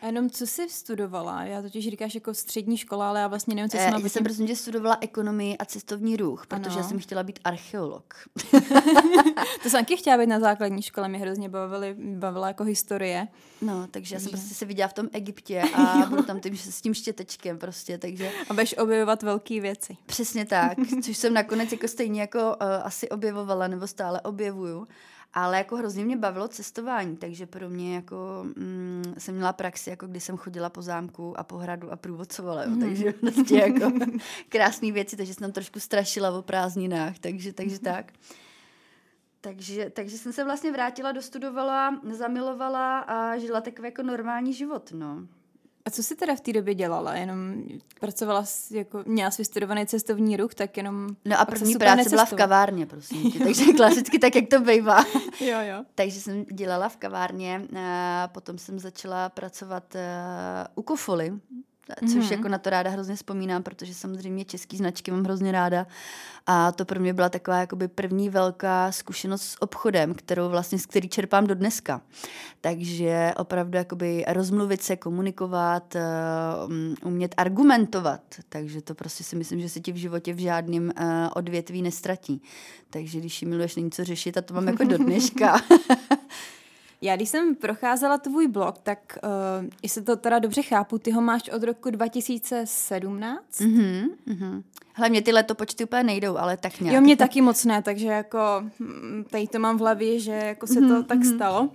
[0.02, 1.44] A jenom co jsi studovala?
[1.44, 4.24] Já totiž říkáš jako střední škola, ale já vlastně nevím, co jsem eh, Já jsem
[4.24, 6.78] prostě studovala ekonomii a cestovní ruch, protože ano.
[6.78, 8.14] já jsem chtěla být archeolog.
[9.64, 13.28] to jsem taky chtěla být na základní škole, mě hrozně bavily, bavila jako historie.
[13.62, 16.82] No, takže já jsem prostě se viděla v tom Egyptě a budu tam tím, s
[16.82, 18.32] tím štětečkem prostě, takže...
[18.50, 19.98] A budeš objevovat velké věci.
[20.06, 24.88] Přesně tak, což jsem nakonec jako stejně jako uh, asi objevovala, nebo stále objevuju.
[25.38, 30.08] Ale jako hrozně mě bavilo cestování, takže pro mě jako mm, jsem měla praxi, jako
[30.08, 32.80] když jsem chodila po zámku a po hradu a průvodcovala, jo, mm.
[32.80, 33.92] takže vlastně jako
[34.50, 37.84] krásné věci, takže jsem tam trošku strašila o prázdninách, takže, takže mm.
[37.84, 38.14] tak.
[39.42, 45.28] Takže, takže jsem se vlastně vrátila, dostudovala, zamilovala a žila takový jako normální život, no.
[45.86, 47.16] A co jsi teda v té době dělala?
[47.16, 47.64] Jenom
[48.00, 51.08] pracovala, jako, měla jsi vystudovaný cestovní ruch, tak jenom...
[51.26, 52.26] No a první práce necestoval.
[52.26, 55.06] byla v kavárně, prosím tě, takže klasicky tak, jak to bývá.
[55.40, 55.86] jo, jo.
[55.96, 60.02] takže jsem dělala v kavárně, a potom jsem začala pracovat uh,
[60.76, 61.34] u Kofoly,
[62.00, 62.32] což mm-hmm.
[62.32, 65.88] jako na to ráda hrozně vzpomínám, protože samozřejmě český značky mám hrozně ráda
[66.46, 70.86] a to pro mě byla taková jakoby první velká zkušenost s obchodem, kterou vlastně, z
[70.86, 72.02] který čerpám do dneska.
[72.62, 75.96] Takže opravdu jakoby rozmluvit se, komunikovat,
[76.68, 80.84] um, umět argumentovat, takže to prostě si myslím, že se ti v životě v žádném
[80.84, 82.42] uh, odvětví nestratí.
[82.90, 85.62] Takže když ji miluješ, není co řešit a to mám jako do dneška.
[87.02, 91.22] Já když jsem procházela tvůj blog, tak uh, jestli to teda dobře chápu, ty ho
[91.22, 93.44] máš od roku 2017?
[93.52, 94.64] Mm-hmm, mm-hmm.
[94.94, 96.96] Hlavně ty letopočty úplně nejdou, ale tak nějak.
[96.96, 98.40] Jo, mě taky moc ne, takže jako
[98.80, 101.36] hm, tady to mám v hlavě, že jako se mm-hmm, to tak mm-hmm.
[101.36, 101.62] stalo.
[101.62, 101.70] Uh,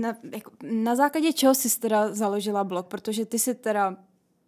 [0.00, 2.86] na, jako, na základě čeho jsi teda založila blog?
[2.86, 3.96] Protože ty jsi teda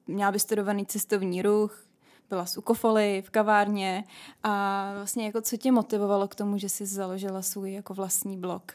[0.07, 1.85] měla vystudovaný cestovní ruch,
[2.31, 4.05] byla z Ukofoly, v kavárně
[4.42, 8.72] a vlastně jako co tě motivovalo k tomu, že jsi založila svůj jako vlastní blog?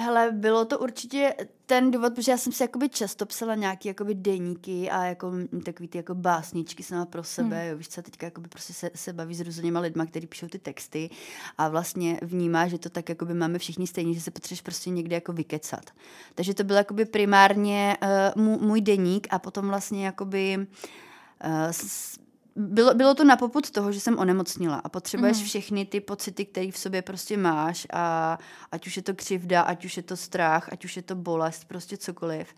[0.00, 1.34] Hele, bylo to určitě
[1.66, 5.32] ten důvod, protože já jsem si jakoby často psala nějaký jakoby deníky a jako
[5.64, 7.70] takový ty jako básničky sama pro sebe, hmm.
[7.70, 10.58] jo, víš co, teďka jakoby prostě se, se baví s různýma lidma, kteří píšou ty
[10.58, 11.10] texty
[11.58, 15.14] a vlastně vnímá, že to tak jakoby máme všichni stejně, že se potřebuješ prostě někde
[15.14, 15.90] jako vykecat.
[16.34, 17.96] Takže to byl jakoby primárně
[18.36, 22.18] uh, můj, můj deník a potom vlastně jakoby uh, s,
[22.58, 25.44] bylo, bylo to na poput toho, že jsem onemocnila a potřebuješ mm.
[25.44, 28.38] všechny ty pocity, které v sobě prostě máš a
[28.72, 31.64] ať už je to křivda, ať už je to strach, ať už je to bolest,
[31.64, 32.54] prostě cokoliv,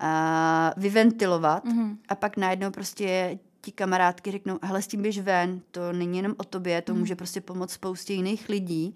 [0.00, 1.98] a vyventilovat mm.
[2.08, 6.34] a pak najednou prostě ti kamarádky řeknou, hele, s tím běž ven, to není jenom
[6.38, 7.00] o tobě, to mm.
[7.00, 8.94] může prostě pomoct spoustě jiných lidí,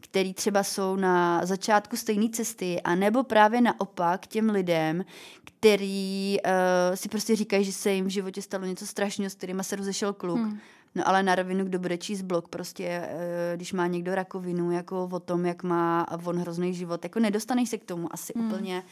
[0.00, 5.04] který třeba jsou na začátku stejné cesty, a nebo právě naopak těm lidem,
[5.44, 6.50] který uh,
[6.94, 10.12] si prostě říkají, že se jim v životě stalo něco strašného, s kterýma se rozešel
[10.12, 10.38] kluk.
[10.38, 10.58] Mm.
[10.94, 15.08] No ale na rovinu, kdo bude číst blog, prostě, uh, když má někdo rakovinu, jako
[15.12, 18.46] o tom, jak má on hrozný život, jako nedostaneš se k tomu asi mm.
[18.46, 18.82] úplně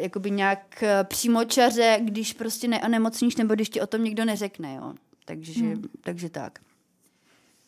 [0.00, 4.94] jakoby nějak uh, přímočaře, když prostě neonemocníš, nebo když ti o tom někdo neřekne, jo.
[5.24, 5.84] Takže, mm.
[6.00, 6.58] takže tak.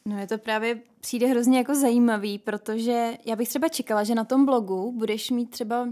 [0.05, 4.25] No je to právě přijde hrozně jako zajímavý, protože já bych třeba čekala, že na
[4.25, 5.91] tom blogu budeš mít třeba, uh,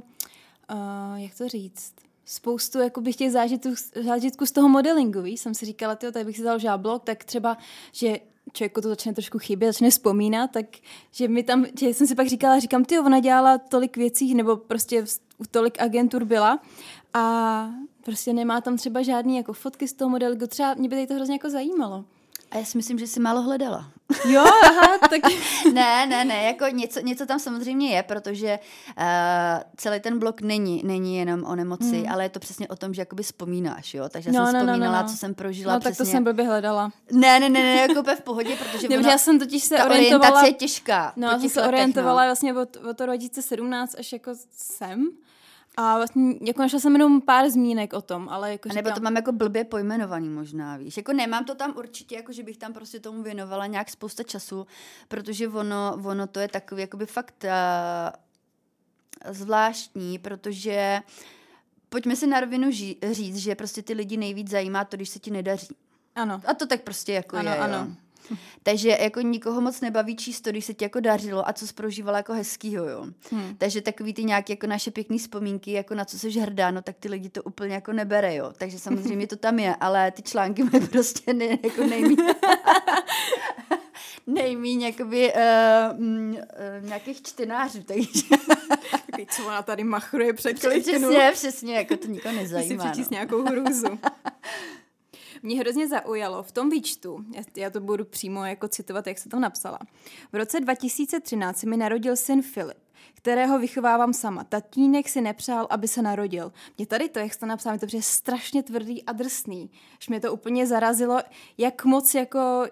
[1.16, 5.40] jak to říct, spoustu bych těch zážitků, zážitků z toho modelingu, víš?
[5.40, 7.58] Jsem si říkala, tyjo, tady bych si založila blog, tak třeba,
[7.92, 8.18] že
[8.54, 10.66] člověku to začne trošku chybět, začne vzpomínat, tak
[11.12, 14.56] že mi tam, že jsem si pak říkala, říkám, ty ona dělala tolik věcí, nebo
[14.56, 15.04] prostě
[15.38, 16.58] u tolik agentur byla
[17.14, 17.68] a
[18.04, 21.14] prostě nemá tam třeba žádný jako fotky z toho modelingu, třeba mě by tady to
[21.14, 22.04] hrozně jako zajímalo.
[22.54, 23.90] A já si myslím, že jsi málo hledala.
[24.28, 25.20] Jo, aha, tak...
[25.72, 28.58] ne, ne, ne, jako něco, něco tam samozřejmě je, protože
[28.98, 29.04] uh,
[29.76, 32.12] celý ten blok není, není jenom o nemoci, hmm.
[32.12, 34.60] ale je to přesně o tom, že jakoby vzpomínáš, jo, takže já no, jsem no,
[34.60, 35.08] no vzpomínala, no, no.
[35.08, 35.96] co jsem prožila No přesně.
[35.96, 36.92] tak to jsem blbě hledala.
[37.12, 40.28] Ne, ne, ne, ne, jako v pohodě, protože Dobře, já jsem totiž se ta orientovala...
[40.28, 41.12] orientace je těžká.
[41.16, 42.28] No, já jsem se orientovala no.
[42.28, 45.08] vlastně od, od 2017 až jako sem.
[45.76, 48.94] A vlastně jako našla jsem jenom pár zmínek o tom, ale jako A nebo říkám...
[48.94, 50.96] to mám jako blbě pojmenovaný možná, víš.
[50.96, 54.66] Jako nemám to tam určitě, jako že bych tam prostě tomu věnovala nějak spousta času,
[55.08, 61.00] protože ono, ono to je takový jakoby fakt uh, zvláštní, protože
[61.88, 65.18] pojďme si na rovinu ži- říct, že prostě ty lidi nejvíc zajímá to, když se
[65.18, 65.76] ti nedaří.
[66.14, 66.40] Ano.
[66.46, 67.58] A to tak prostě jako ano, je.
[67.58, 67.94] Ano, jo.
[68.62, 71.74] Takže jako nikoho moc nebaví číst to, když se ti jako dařilo a co jsi
[71.74, 73.06] prožívala jako hezkýho, jo.
[73.30, 73.56] Hmm.
[73.58, 76.96] Takže takový ty nějaké jako naše pěkné vzpomínky, jako na co jsi hrdá, no tak
[77.00, 78.52] ty lidi to úplně jako nebere, jo.
[78.58, 82.16] Takže samozřejmě to tam je, ale ty články mají prostě ne, jako nejmí.
[84.26, 86.36] nejmíň jakoby uh, uh,
[86.80, 88.20] nějakých čtenářů, takže...
[89.28, 92.84] co ona tady machruje před Přesně, přesně, jako to nikoho nezajímá.
[92.84, 93.14] Si přečíst no.
[93.14, 93.98] nějakou hrůzu.
[95.44, 97.24] Mě hrozně zaujalo v tom výčtu,
[97.56, 99.78] já to budu přímo jako citovat, jak se to napsala.
[100.32, 102.78] V roce 2013 mi narodil syn Filip
[103.14, 104.44] kterého vychovávám sama.
[104.44, 106.52] Tatínek si nepřál, aby se narodil.
[106.78, 109.70] Mě tady to, jak jste napsal, mi to je strašně tvrdý a drsný.
[109.98, 111.20] Až mě to úplně zarazilo,
[111.58, 112.66] jak moc jako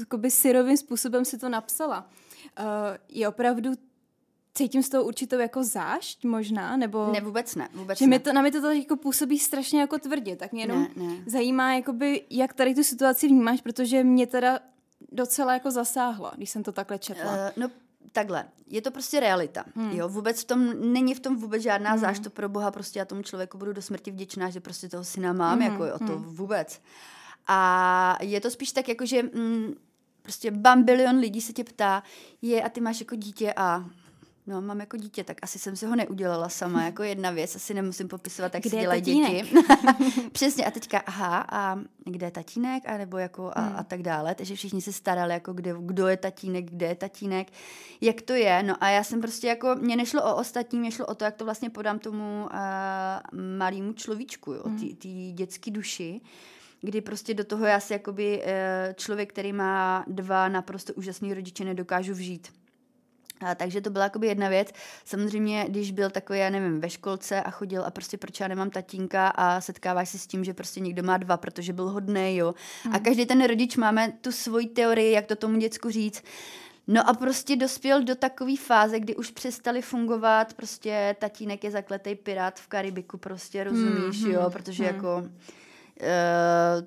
[0.00, 2.10] jakoby syrovým způsobem si to napsala.
[2.58, 2.64] Uh,
[3.08, 3.72] je opravdu
[4.54, 7.12] cítím s tou určitou jako zášť možná, nebo...
[7.12, 8.10] Ne, vůbec ne, vůbec že ne.
[8.10, 11.16] Mi to, na mě to jako působí strašně jako tvrdě, tak mě jenom ne, ne.
[11.26, 14.58] zajímá, jakoby, jak tady tu situaci vnímáš, protože mě teda
[15.12, 17.32] docela jako zasáhla, když jsem to takhle četla.
[17.32, 17.70] Uh, no,
[18.12, 19.90] takhle, je to prostě realita, hmm.
[19.90, 22.00] jo, vůbec v tom, není v tom vůbec žádná hmm.
[22.00, 25.04] zášť, to pro boha, prostě já tomu člověku budu do smrti vděčná, že prostě toho
[25.04, 25.72] syna mám, hmm.
[25.72, 26.24] jako jo, to hmm.
[26.24, 26.80] vůbec.
[27.46, 29.74] A je to spíš tak, jako že mm,
[30.22, 32.02] prostě bambilion lidí se tě ptá,
[32.42, 33.84] je a ty máš jako dítě a
[34.46, 37.74] No, mám jako dítě, tak asi jsem si ho neudělala sama, jako jedna věc, asi
[37.74, 39.44] nemusím popisovat, jak kde se dělají děti.
[40.32, 43.76] Přesně, a teďka, aha, a kde je tatínek, a nebo jako a, hmm.
[43.76, 47.48] a tak dále, takže všichni se starali, jako kde, kdo je tatínek, kde je tatínek,
[48.00, 51.06] jak to je, no a já jsem prostě jako, mě nešlo o ostatní, mě šlo
[51.06, 54.96] o to, jak to vlastně podám tomu uh, malému človíčku, jo, hmm.
[54.96, 56.20] ty dětský duši,
[56.80, 61.64] kdy prostě do toho já si jakoby eh, člověk, který má dva naprosto úžasný rodiče,
[61.64, 62.63] nedokážu vžít.
[63.40, 64.68] A, takže to byla jakoby jedna věc.
[65.04, 68.70] Samozřejmě, když byl takový, já nevím, ve školce a chodil a prostě proč já nemám
[68.70, 72.54] tatínka a setkáváš se s tím, že prostě někdo má dva, protože byl hodný, jo.
[72.84, 72.94] Hmm.
[72.94, 76.22] A každý ten rodič máme tu svoji teorii, jak to tomu děcku říct.
[76.86, 82.14] No a prostě dospěl do takové fáze, kdy už přestali fungovat, prostě tatínek je zakletý
[82.14, 84.94] pirát v Karibiku, prostě rozumíš, hmm, jo, hmm, protože hmm.
[84.94, 85.24] jako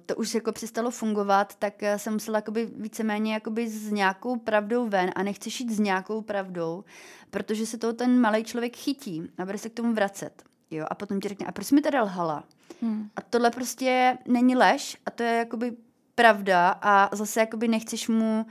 [0.06, 4.90] to už jako přestalo fungovat, tak eh, jsem musela jakoby víceméně jakoby s nějakou pravdou
[4.90, 6.84] ven a nechci šít s nějakou pravdou,
[7.30, 10.44] protože se toho ten malý člověk chytí a bude se k tomu vracet.
[10.72, 12.44] Jo, a potom ti řekne, a proč mi teda lhala?
[12.82, 13.10] Hmm.
[13.16, 15.74] A tohle prostě není lež a to je jakoby
[16.16, 18.46] pravda a zase jakoby nechceš mu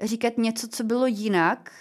[0.00, 1.72] říkat něco, co bylo jinak,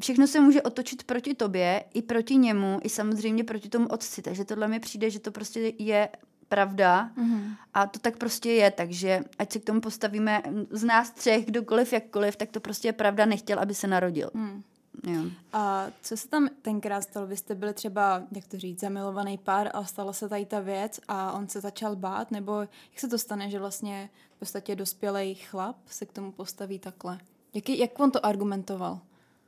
[0.00, 4.22] všechno se může otočit proti tobě, i proti němu, i samozřejmě proti tomu otci.
[4.22, 6.08] Takže tohle mi přijde, že to prostě je
[6.48, 7.56] pravda mm-hmm.
[7.74, 11.92] a to tak prostě je, takže ať se k tomu postavíme z nás třech, kdokoliv,
[11.92, 14.30] jakkoliv, tak to prostě je pravda, nechtěl, aby se narodil.
[14.34, 14.62] Mm.
[15.06, 15.22] Jo.
[15.52, 17.26] A co se tam tenkrát stalo?
[17.26, 21.00] Vy jste byli třeba, jak to říct, zamilovaný pár a stala se tady ta věc
[21.08, 22.30] a on se začal bát?
[22.30, 26.78] Nebo jak se to stane, že vlastně v podstatě dospělý chlap se k tomu postaví
[26.78, 27.18] takhle?
[27.54, 29.00] Jak, jak on to argumentoval?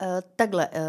[0.03, 0.81] Uh, takhle, uh,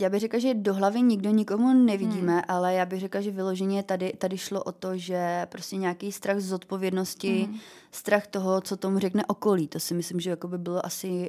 [0.00, 2.42] já bych řekla, že do hlavy nikdo nikomu nevidíme, hmm.
[2.48, 6.40] ale já bych řekla, že vyloženě tady, tady šlo o to, že prostě nějaký strach
[6.40, 7.58] z odpovědnosti, hmm.
[7.92, 11.28] strach toho, co tomu řekne okolí, to si myslím, že jako by bylo asi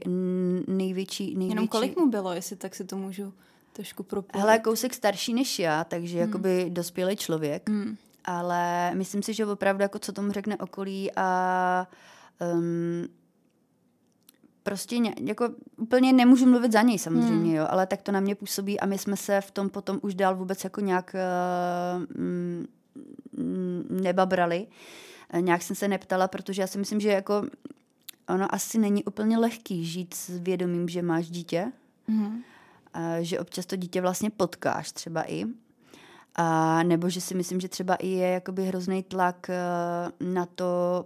[0.67, 1.49] největší, největší...
[1.49, 3.33] Jenom kolik mu bylo, jestli tak si to můžu
[3.73, 4.41] trošku propojit?
[4.41, 6.27] Hele, kousek starší než já, takže hmm.
[6.27, 7.97] jakoby dospělý člověk, hmm.
[8.25, 11.87] ale myslím si, že opravdu jako co tomu řekne okolí a
[12.53, 13.07] um,
[14.63, 17.55] prostě ně, jako úplně nemůžu mluvit za něj samozřejmě, hmm.
[17.55, 20.15] jo, ale tak to na mě působí a my jsme se v tom potom už
[20.15, 22.65] dál vůbec jako nějak uh, mm,
[23.89, 24.67] nebabrali.
[25.33, 27.45] Uh, nějak jsem se neptala, protože já si myslím, že jako
[28.29, 31.71] ono asi není úplně lehký žít s vědomím, že máš dítě,
[32.07, 32.25] hmm.
[32.27, 32.41] uh,
[33.21, 35.45] že občas to dítě vlastně potkáš třeba i.
[36.35, 41.05] A nebo že si myslím, že třeba i je jakoby hrozný tlak uh, na to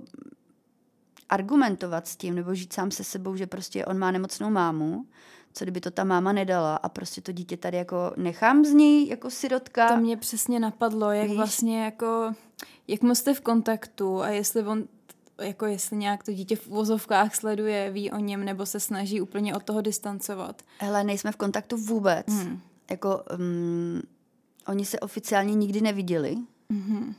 [1.29, 5.05] argumentovat s tím nebo žít sám se sebou, že prostě on má nemocnou mámu,
[5.53, 9.07] co kdyby to ta máma nedala a prostě to dítě tady jako nechám z něj
[9.07, 9.88] jako sirotka.
[9.88, 11.38] To mě přesně napadlo, jak Víš?
[11.38, 12.33] vlastně jako,
[12.88, 14.83] jak moc jste v kontaktu a jestli on
[15.41, 19.55] jako jestli nějak to dítě v vozovkách sleduje, ví o něm, nebo se snaží úplně
[19.55, 20.61] od toho distancovat.
[20.77, 22.27] Hele, nejsme v kontaktu vůbec.
[22.27, 22.61] Hmm.
[22.89, 24.01] Jako, um,
[24.67, 26.38] oni se oficiálně nikdy neviděli.
[26.71, 27.13] Mm-hmm.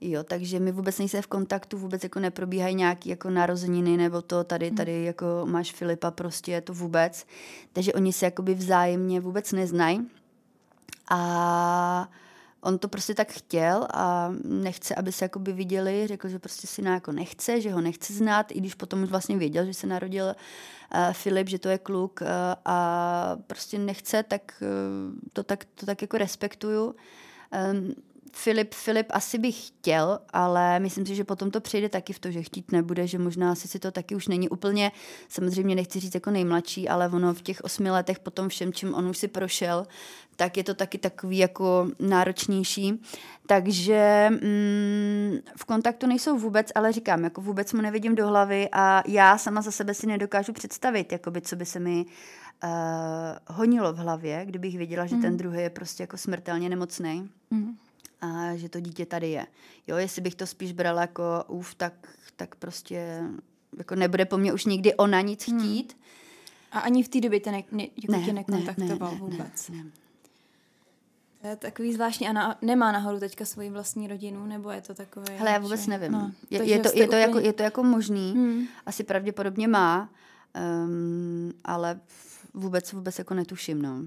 [0.00, 4.44] Jo, takže my vůbec nejsme v kontaktu, vůbec jako neprobíhají nějaké jako narozeniny nebo to
[4.44, 4.76] tady, hmm.
[4.76, 7.26] tady jako máš Filipa, prostě je to vůbec.
[7.72, 10.10] Takže oni se jakoby vzájemně vůbec neznají.
[11.10, 12.10] A
[12.60, 16.06] on to prostě tak chtěl a nechce, aby se jakoby viděli.
[16.06, 19.38] Řekl, že prostě syna jako nechce, že ho nechce znát, i když potom už vlastně
[19.38, 22.28] věděl, že se narodil uh, Filip, že to je kluk uh,
[22.64, 26.94] a prostě nechce, tak uh, to tak, to tak jako respektuju.
[27.72, 27.94] Um,
[28.32, 32.30] Filip, Filip asi bych chtěl, ale myslím si, že potom to přijde taky v to,
[32.30, 34.92] že chtít nebude, že možná asi si to taky už není úplně,
[35.28, 39.08] samozřejmě nechci říct jako nejmladší, ale ono v těch osmi letech potom všem, čím on
[39.08, 39.86] už si prošel,
[40.36, 43.02] tak je to taky takový jako náročnější.
[43.46, 49.02] Takže mm, v kontaktu nejsou vůbec, ale říkám, jako vůbec mu nevidím do hlavy a
[49.06, 52.06] já sama za sebe si nedokážu představit, jakoby, co by se mi
[52.64, 52.70] uh,
[53.56, 55.22] honilo v hlavě, kdybych věděla, že mm.
[55.22, 57.30] ten druhý je prostě jako smrtelně nemocný.
[57.50, 57.76] Mm
[58.20, 59.46] a že to dítě tady je.
[59.86, 61.92] Jo, jestli bych to spíš brala jako uf, tak,
[62.36, 63.22] tak prostě
[63.78, 65.60] jako nebude po mně už nikdy ona nic hmm.
[65.60, 65.92] chtít.
[65.92, 66.02] Hmm.
[66.72, 69.68] A ani v té době tě, ne, ne, jako ne, tě nekontaktoval ne, ne, vůbec?
[69.68, 69.90] Ne, ne.
[71.40, 72.28] To je takový zvláštní.
[72.28, 75.36] A na, nemá nahoru teďka svoji vlastní rodinu, nebo je to takové?
[75.36, 76.12] Hele, já vůbec že, nevím.
[76.12, 77.20] No, je, je, to, je, to úplně...
[77.20, 78.32] jako, je to jako možný.
[78.32, 78.66] Hmm.
[78.86, 80.10] Asi pravděpodobně má,
[80.84, 82.00] um, ale
[82.54, 84.02] vůbec, vůbec jako netuším, no.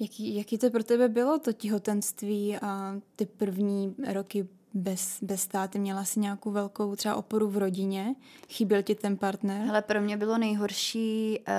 [0.00, 5.78] Jaký, jaký to pro tebe bylo, to těhotenství a ty první roky bez, bez táty?
[5.78, 8.14] Měla jsi nějakou velkou třeba oporu v rodině?
[8.48, 9.70] Chyběl ti ten partner?
[9.70, 11.54] Ale pro mě bylo nejhorší uh,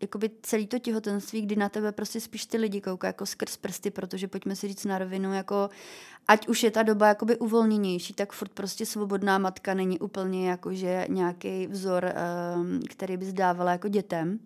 [0.00, 3.90] jakoby celý to těhotenství, kdy na tebe prostě spíš ty lidi koukají jako skrz prsty,
[3.90, 5.68] protože pojďme si říct na rovinu, jako
[6.28, 11.06] ať už je ta doba jakoby uvolněnější, tak furt prostě svobodná matka není úplně jakože
[11.08, 12.14] nějaký vzor,
[12.56, 14.40] um, který bys dávala jako dětem.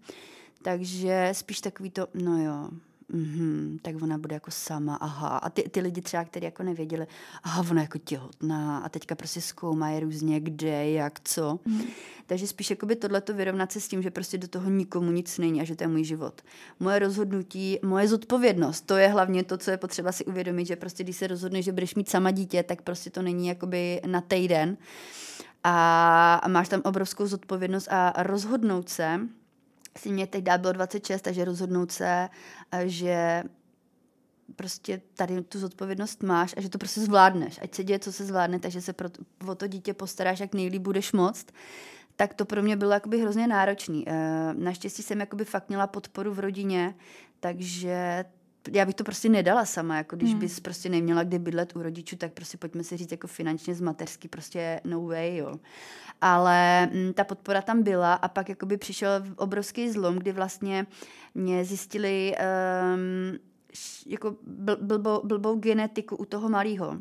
[0.62, 2.68] Takže spíš takový to, no jo,
[3.14, 5.28] mm-hmm, tak ona bude jako sama, aha.
[5.28, 7.06] A ty, ty lidi třeba, kteří jako nevěděli,
[7.42, 11.60] aha, ona jako těhotná a teďka prostě zkoumají různě kde, jak, co.
[11.64, 11.82] Mm.
[12.26, 15.60] Takže spíš jakoby tohleto vyrovnat se s tím, že prostě do toho nikomu nic není
[15.60, 16.42] a že to je můj život.
[16.80, 21.04] Moje rozhodnutí, moje zodpovědnost, to je hlavně to, co je potřeba si uvědomit, že prostě
[21.04, 24.76] když se rozhodneš, že budeš mít sama dítě, tak prostě to není jakoby na týden.
[25.64, 29.20] A máš tam obrovskou zodpovědnost a rozhodnout se,
[29.98, 32.28] si mě teď bylo 26, takže rozhodnout se,
[32.72, 33.42] eh, že
[34.56, 37.58] prostě tady tu zodpovědnost máš a že to prostě zvládneš.
[37.62, 39.08] Ať se děje, co se zvládne, takže se pro,
[39.48, 41.46] o to dítě postaráš, jak nejlíp budeš moct
[42.18, 44.04] tak to pro mě bylo jakoby hrozně náročný.
[44.06, 46.94] Eh, naštěstí jsem jakoby fakt měla podporu v rodině,
[47.40, 48.24] takže
[48.72, 50.40] já bych to prostě nedala sama, jako když hmm.
[50.40, 53.80] bys prostě neměla kde bydlet u rodičů, tak prostě pojďme si říct jako finančně z
[53.80, 55.54] mateřský, prostě no way, jo.
[56.20, 60.86] Ale m, mm, ta podpora tam byla a pak jakoby přišel obrovský zlom, kdy vlastně
[61.34, 62.34] mě zjistili
[62.94, 63.38] um,
[64.06, 67.00] jako bl- blbou, blbou genetiku u toho malého.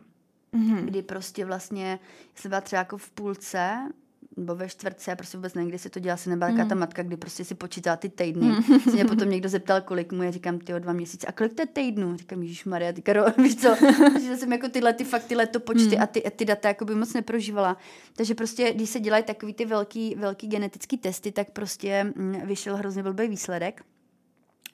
[0.54, 0.86] Mm-hmm.
[0.86, 2.00] Kdy prostě vlastně,
[2.36, 3.90] jsem byla třeba jako v půlce
[4.38, 6.70] nebo ve čtvrtce, prostě vůbec nevím, kdy se to dělá, se nebyla mm.
[6.70, 8.46] ta matka, kdy prostě si počítá ty týdny.
[8.46, 8.80] Mm.
[8.80, 11.28] Se mě potom někdo zeptal, kolik mu je, říkám, ty o dva měsíce.
[11.28, 12.18] A kolik to je týdnů?
[12.18, 13.76] Říkám, Ježíš Maria, ty karo, víš co?
[14.22, 16.02] že jsem jako tyhle, ty fakt tyhle to počty mm.
[16.02, 17.78] a ty, ty data jako by moc neprožívala.
[18.16, 22.78] Takže prostě, když se dělají takový ty velký, velký genetický testy, tak prostě mm, vyšel
[22.78, 23.82] hrozně blbý výsledek,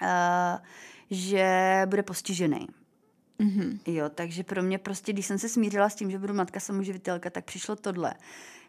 [0.02, 0.08] uh,
[1.12, 2.68] že bude postižený.
[3.40, 3.80] Mm-hmm.
[3.88, 7.30] Jo, takže pro mě prostě, když jsem se smířila s tím, že budu matka samoživitelka,
[7.30, 8.14] tak přišlo tohle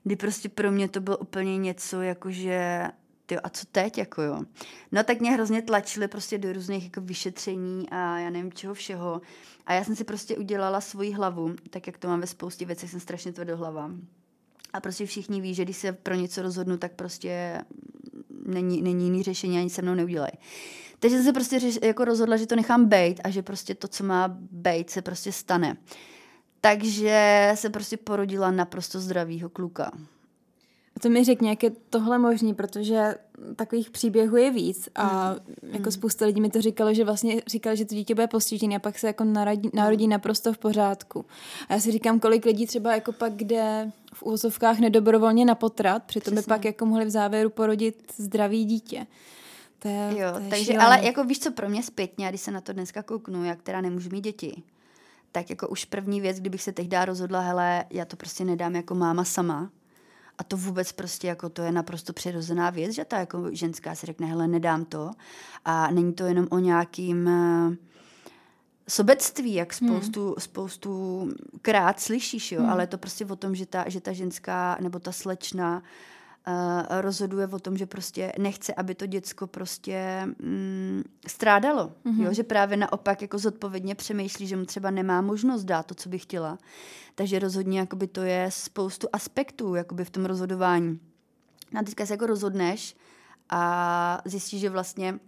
[0.04, 2.88] kdy prostě pro mě to bylo úplně něco, jakože
[3.26, 4.44] ty a co teď, jako jo.
[4.92, 9.20] No tak mě hrozně tlačili prostě do různých jako vyšetření a já nevím čeho všeho.
[9.66, 12.90] A já jsem si prostě udělala svoji hlavu, tak jak to mám ve spoustě věcech,
[12.90, 13.90] jsem strašně tvrdohlava.
[14.72, 17.62] A prostě všichni ví, že když se pro něco rozhodnu, tak prostě
[18.46, 20.32] není, není jiný řešení, ani se mnou neudělají.
[20.98, 23.88] Takže jsem se prostě řeš, jako rozhodla, že to nechám bejt a že prostě to,
[23.88, 25.76] co má bejt, se prostě stane.
[26.64, 29.92] Takže se prostě porodila naprosto zdravýho kluka.
[30.96, 33.14] A to mi řekni, jak je tohle možný, protože
[33.56, 35.30] takových příběhů je víc a
[35.62, 35.70] mm.
[35.72, 35.90] jako mm.
[35.90, 38.98] spousta lidí mi to říkalo, že vlastně říkali, že to dítě bude postižené a pak
[38.98, 41.24] se jako narodí, narodí naprosto v pořádku.
[41.68, 46.02] A já si říkám, kolik lidí třeba jako pak jde v úzovkách nedobrovolně na potrat,
[46.02, 49.06] přitom by pak jako mohli v závěru porodit zdravý dítě.
[49.78, 50.84] To je, jo, to je takže, šílený.
[50.84, 53.80] ale jako víš co, pro mě zpětně, když se na to dneska kouknu, jak teda
[53.80, 54.62] nemůžu mít děti,
[55.34, 58.94] tak jako už první věc, kdybych se tehdy rozhodla, hele, já to prostě nedám jako
[58.94, 59.70] máma sama,
[60.38, 64.06] a to vůbec prostě jako to je naprosto přirozená věc, že ta jako ženská si
[64.06, 65.10] řekne, hele, nedám to.
[65.64, 67.74] A není to jenom o nějakým uh,
[68.88, 70.34] sobectví, jak spoustu, hmm.
[70.38, 71.28] spoustu
[71.62, 72.70] krát slyšíš, jo, hmm.
[72.70, 75.84] ale je to prostě o tom, že ta, že ta ženská nebo ta slečna uh,
[76.88, 81.92] rozhoduje o tom, že prostě nechce, aby to děcko prostě mm, strádalo.
[82.06, 82.24] Mm-hmm.
[82.24, 82.32] Jo?
[82.32, 86.18] Že právě naopak jako zodpovědně přemýšlí, že mu třeba nemá možnost dát to, co by
[86.18, 86.58] chtěla.
[87.14, 91.00] Takže rozhodně jakoby to je spoustu aspektů jakoby v tom rozhodování.
[91.72, 92.96] No a teďka se jako rozhodneš
[93.50, 95.18] a zjistíš, že vlastně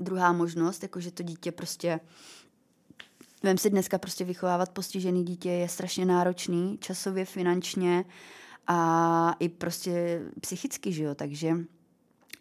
[0.00, 2.00] druhá možnost, jako že to dítě prostě
[3.42, 8.04] Vem si dneska prostě vychovávat postižený dítě je strašně náročný, časově, finančně,
[8.66, 11.56] a i prostě psychicky, že jo, takže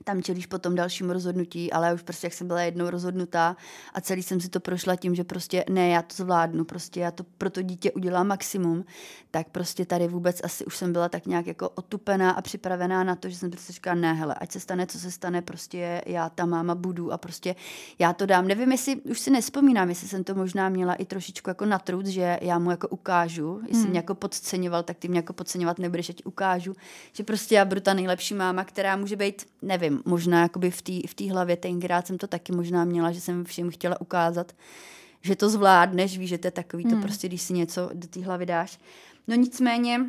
[0.03, 3.55] tam čelíš potom dalšímu rozhodnutí, ale už prostě jak jsem byla jednou rozhodnutá
[3.93, 7.11] a celý jsem si to prošla tím, že prostě ne, já to zvládnu, prostě já
[7.11, 8.85] to pro to dítě udělám maximum,
[9.31, 13.15] tak prostě tady vůbec asi už jsem byla tak nějak jako otupená a připravená na
[13.15, 16.29] to, že jsem prostě říkala, ne, hele, ať se stane, co se stane, prostě já
[16.29, 17.55] ta máma budu a prostě
[17.99, 18.47] já to dám.
[18.47, 22.05] Nevím, jestli, už si nespomínám, jestli jsem to možná měla i trošičku jako na trud,
[22.05, 23.89] že já mu jako ukážu, jestli hmm.
[23.89, 26.75] mě jako podceňoval, tak ty mě jako podceňovat nebudeš, já ti ukážu,
[27.13, 31.07] že prostě já budu ta nejlepší máma, která může být, nevím, možná jakoby v té
[31.07, 34.55] v tý hlavě tenkrát jsem to taky možná měla, že jsem všem chtěla ukázat,
[35.21, 36.93] že to zvládneš, víš, že to je takový hmm.
[36.93, 38.79] to prostě, když si něco do té hlavy dáš.
[39.27, 40.05] No nicméně,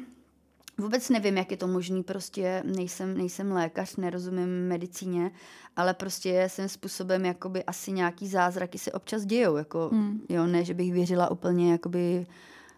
[0.78, 5.31] Vůbec nevím, jak je to možný, prostě nejsem, nejsem lékař, nerozumím medicíně,
[5.76, 10.20] ale prostě svým způsobem jakoby asi nějaký zázraky se občas dějou, jako, hmm.
[10.28, 12.26] jo, ne, že bych věřila úplně, jakoby,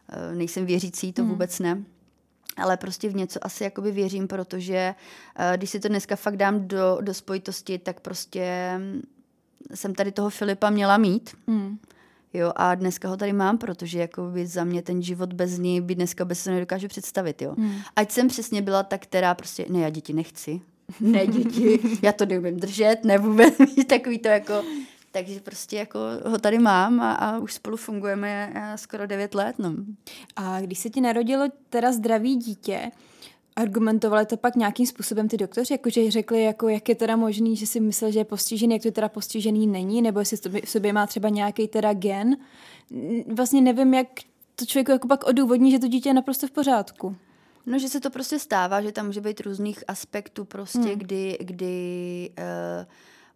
[0.09, 1.31] eh, nejsem věřící, to hmm.
[1.31, 1.85] vůbec ne
[2.57, 4.95] ale prostě v něco asi jakoby věřím, protože
[5.39, 9.03] uh, když si to dneska fakt dám do, do spojitosti, tak prostě mm,
[9.75, 11.31] jsem tady toho Filipa měla mít.
[11.47, 11.79] Mm.
[12.35, 15.81] Jo, a dneska ho tady mám, protože jako by za mě ten život bez ní
[15.81, 17.55] by dneska bez se nedokážu představit, jo.
[17.57, 17.75] Mm.
[17.97, 20.61] Ať jsem přesně byla ta, která prostě, ne, já děti nechci,
[21.01, 23.55] ne děti, já to neumím držet, ne vůbec,
[23.87, 24.63] takový to jako,
[25.13, 29.59] takže prostě jako ho tady mám a, a už spolu fungujeme eh, skoro 9 let.
[29.59, 29.75] No.
[30.37, 32.91] A když se ti narodilo teda zdravý dítě,
[33.57, 37.67] Argumentovali to pak nějakým způsobem ty doktoři, jakože řekli, jako, jak je teda možný, že
[37.67, 41.07] si myslel, že je postižený, jak to teda postižený není, nebo jestli v sobě má
[41.07, 42.37] třeba nějaký teda gen.
[43.27, 44.07] Vlastně nevím, jak
[44.57, 47.17] to člověk jako pak odůvodní, že to dítě je naprosto v pořádku.
[47.67, 50.99] No, že se to prostě stává, že tam může být různých aspektů prostě, hmm.
[50.99, 52.87] kdy, kdy uh,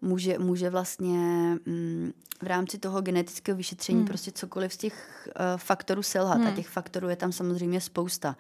[0.07, 1.19] může, může vlastně
[1.67, 4.07] mm, v rámci toho genetického vyšetření hmm.
[4.07, 6.39] prostě cokoliv z těch uh, faktorů selhat.
[6.39, 6.47] Hmm.
[6.47, 8.37] A těch faktorů je tam samozřejmě spousta.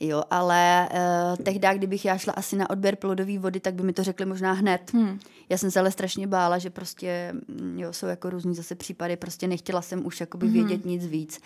[0.00, 3.92] Jo, ale uh, tehdy, kdybych já šla asi na odběr plodové vody, tak by mi
[3.92, 4.90] to řekli možná hned.
[4.94, 5.18] Hmm.
[5.48, 9.16] Já jsem se ale strašně bála, že prostě mm, jo, jsou jako různý zase případy,
[9.16, 10.54] prostě nechtěla jsem už jakoby hmm.
[10.54, 11.40] vědět nic víc.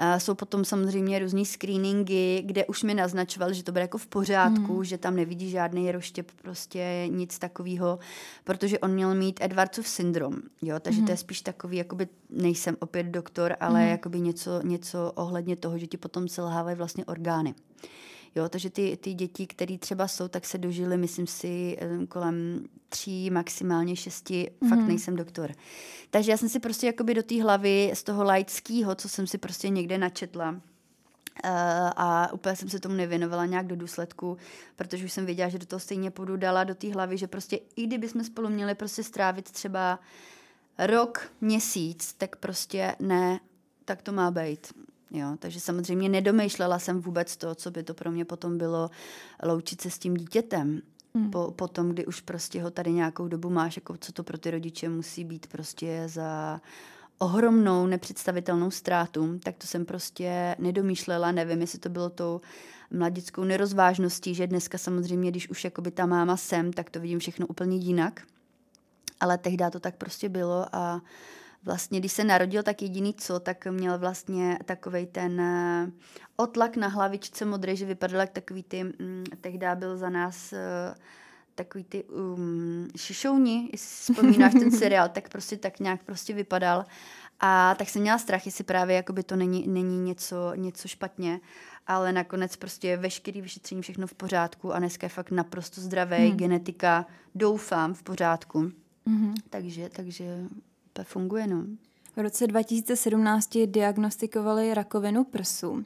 [0.00, 4.06] Uh, jsou potom samozřejmě různý screeningy, kde už mi naznačoval, že to bude jako v
[4.06, 4.84] pořádku, hmm.
[4.84, 7.98] že tam nevidí žádný roštěp, prostě nic takového,
[8.44, 11.06] protože on měl mít Edwardsův syndrom, jo, takže hmm.
[11.06, 13.90] to je spíš takový, jakoby nejsem opět doktor, ale hmm.
[13.90, 17.54] jakoby něco, něco ohledně toho, že ti potom selhávají vlastně orgány.
[18.34, 21.78] Jo, takže ty, ty děti, které třeba jsou, tak se dožily, myslím si,
[22.08, 24.68] kolem tří, maximálně šesti, mm.
[24.68, 24.88] fakt mhm.
[24.88, 25.52] nejsem doktor.
[26.10, 29.38] Takže já jsem si prostě jakoby do té hlavy z toho laického, co jsem si
[29.38, 30.60] prostě někde načetla,
[31.44, 31.50] Uh,
[31.96, 34.36] a úplně jsem se tomu nevěnovala nějak do důsledku,
[34.76, 37.58] protože už jsem věděla, že do toho stejně půjdu dala do té hlavy, že prostě
[37.76, 39.98] i kdyby jsme spolu měli prostě strávit třeba
[40.78, 43.40] rok, měsíc, tak prostě ne,
[43.84, 44.72] tak to má být.
[45.14, 48.90] Jo, takže samozřejmě nedomýšlela jsem vůbec to, co by to pro mě potom bylo
[49.42, 50.82] loučit se s tím dítětem.
[51.14, 51.30] Hmm.
[51.30, 54.50] Po, potom, kdy už prostě ho tady nějakou dobu máš, jako co to pro ty
[54.50, 56.60] rodiče musí být prostě za
[57.18, 62.40] ohromnou, nepředstavitelnou ztrátu, tak to jsem prostě nedomýšlela, nevím, jestli to bylo tou
[62.90, 67.46] mladickou nerozvážností, že dneska samozřejmě, když už jakoby ta máma sem, tak to vidím všechno
[67.46, 68.22] úplně jinak.
[69.20, 71.02] Ale tehdy to tak prostě bylo a
[71.64, 75.90] vlastně, když se narodil, tak jediný co, tak měl vlastně takový ten uh,
[76.36, 80.58] otlak na hlavičce modrý, že vypadal jak takový ty, um, tehdy byl za nás uh,
[81.54, 86.84] takový ty um, šišouni, jestli vzpomínáš ten seriál, tak prostě tak nějak prostě vypadal.
[87.40, 91.40] A tak jsem měla strach, jestli právě jakoby to není, není něco, něco špatně,
[91.86, 96.36] ale nakonec prostě veškerý vyšetření všechno v pořádku a dneska je fakt naprosto zdravé, hmm.
[96.36, 98.70] genetika, doufám, v pořádku.
[99.06, 99.34] Hmm.
[99.50, 100.24] Takže, takže
[100.92, 101.62] to funguje, no.
[102.16, 105.84] V roce 2017 diagnostikovali rakovinu prsu.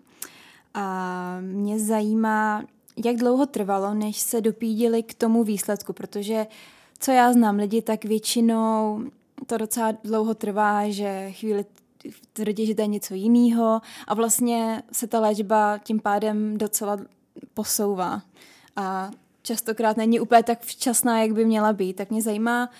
[0.74, 2.64] A mě zajímá,
[3.04, 6.46] jak dlouho trvalo, než se dopídili k tomu výsledku, protože
[6.98, 9.00] co já znám lidi, tak většinou
[9.46, 11.64] to docela dlouho trvá, že chvíli
[12.32, 16.98] tvrdí, že to je něco jiného a vlastně se ta léčba tím pádem docela
[17.54, 18.22] posouvá.
[18.76, 19.10] A
[19.42, 21.96] častokrát není úplně tak včasná, jak by měla být.
[21.96, 22.70] Tak mě zajímá,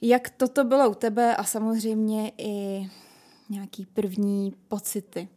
[0.00, 2.86] jak toto bylo u tebe a samozřejmě i
[3.48, 5.28] nějaký první pocity,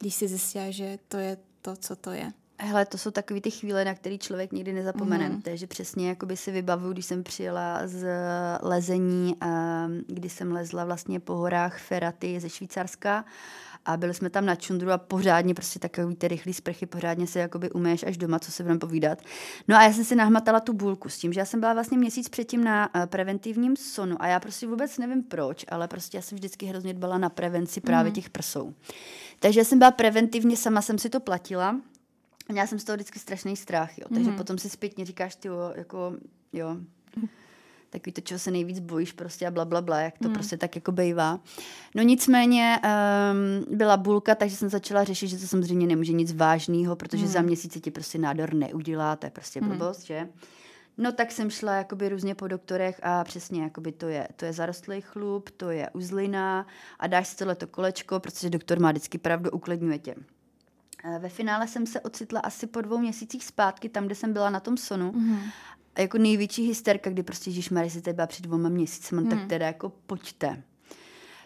[0.00, 2.32] když jsi zjistila, že to je to, co to je.
[2.58, 5.28] Hele, to jsou takové ty chvíle, na které člověk nikdy nezapomene.
[5.28, 5.42] Mm.
[5.42, 8.06] Takže přesně jakoby si vybavuju, když jsem přijela z
[8.62, 13.24] lezení, a kdy jsem lezla vlastně po horách Feraty ze Švýcarska
[13.84, 17.38] a byli jsme tam na čundru a pořádně prostě takový ty rychlý sprchy, pořádně se
[17.38, 19.22] jakoby umeješ až doma, co se budeme povídat.
[19.68, 21.98] No a já jsem si nahmatala tu bůlku s tím, že já jsem byla vlastně
[21.98, 26.22] měsíc předtím na uh, preventivním sonu a já prostě vůbec nevím proč, ale prostě já
[26.22, 28.14] jsem vždycky hrozně dbala na prevenci právě mm.
[28.14, 28.74] těch prsou.
[29.38, 31.76] Takže já jsem byla preventivně, sama jsem si to platila,
[32.48, 34.06] Měla jsem z toho vždycky strašný strach, jo.
[34.14, 34.36] Takže mm.
[34.36, 36.16] potom si zpětně říkáš, ty jo, jako,
[36.52, 36.76] jo,
[37.94, 40.34] takový to, čeho se nejvíc bojíš prostě a bla, bla, bla, jak to hmm.
[40.34, 41.40] prostě tak jako bejvá.
[41.94, 46.96] No nicméně um, byla bulka, takže jsem začala řešit, že to samozřejmě nemůže nic vážného,
[46.96, 47.32] protože hmm.
[47.32, 50.28] za měsíc ti prostě nádor neudělá, to je prostě blbost, že?
[50.98, 54.52] No tak jsem šla jakoby různě po doktorech a přesně jakoby to je, to je
[54.52, 56.66] zarostlý chlup, to je uzlina
[56.98, 60.14] a dáš si tohleto kolečko, protože doktor má vždycky pravdu, uklidňuje tě.
[61.18, 64.60] Ve finále jsem se ocitla asi po dvou měsících zpátky, tam, kde jsem byla na
[64.60, 65.12] tom sonu.
[65.12, 65.38] Mm-hmm.
[65.98, 69.28] Jako největší hysterka, kdy prostě Ježíš Marie se byla před dvoma měsíci, mm.
[69.28, 70.62] tak teda jako pojďte.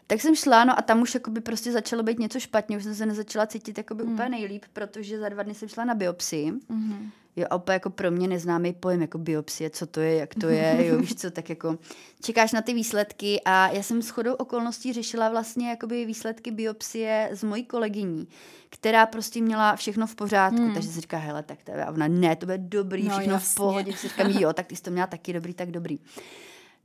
[0.06, 2.94] Tak jsem šla, no a tam už jakoby prostě začalo být něco špatně, už jsem
[2.94, 4.12] se nezačala cítit jakoby mm.
[4.12, 6.52] úplně nejlíp, protože za dva dny jsem šla na biopsii.
[6.52, 7.10] Mm-hmm.
[7.38, 10.48] Jo, a úplně jako pro mě neznámý pojem jako biopsie, co to je, jak to
[10.48, 11.78] je, jo, víš co, tak jako
[12.22, 17.28] čekáš na ty výsledky a já jsem s chodou okolností řešila vlastně jakoby výsledky biopsie
[17.32, 18.28] s mojí kolegyní,
[18.70, 20.74] která prostě měla všechno v pořádku, hmm.
[20.74, 23.32] takže si říká, hele, tak to je, a ona, ne, to bude dobrý, no, všechno
[23.32, 23.52] jasně.
[23.52, 25.98] v pohodě, si říkám, jo, tak ty jsi to měla taky dobrý, tak dobrý.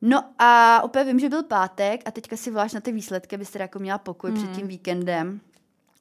[0.01, 3.59] No a opět vím, že byl pátek a teďka si voláš na ty výsledky, abyste
[3.59, 4.43] jako měla pokoj hmm.
[4.43, 5.41] před tím víkendem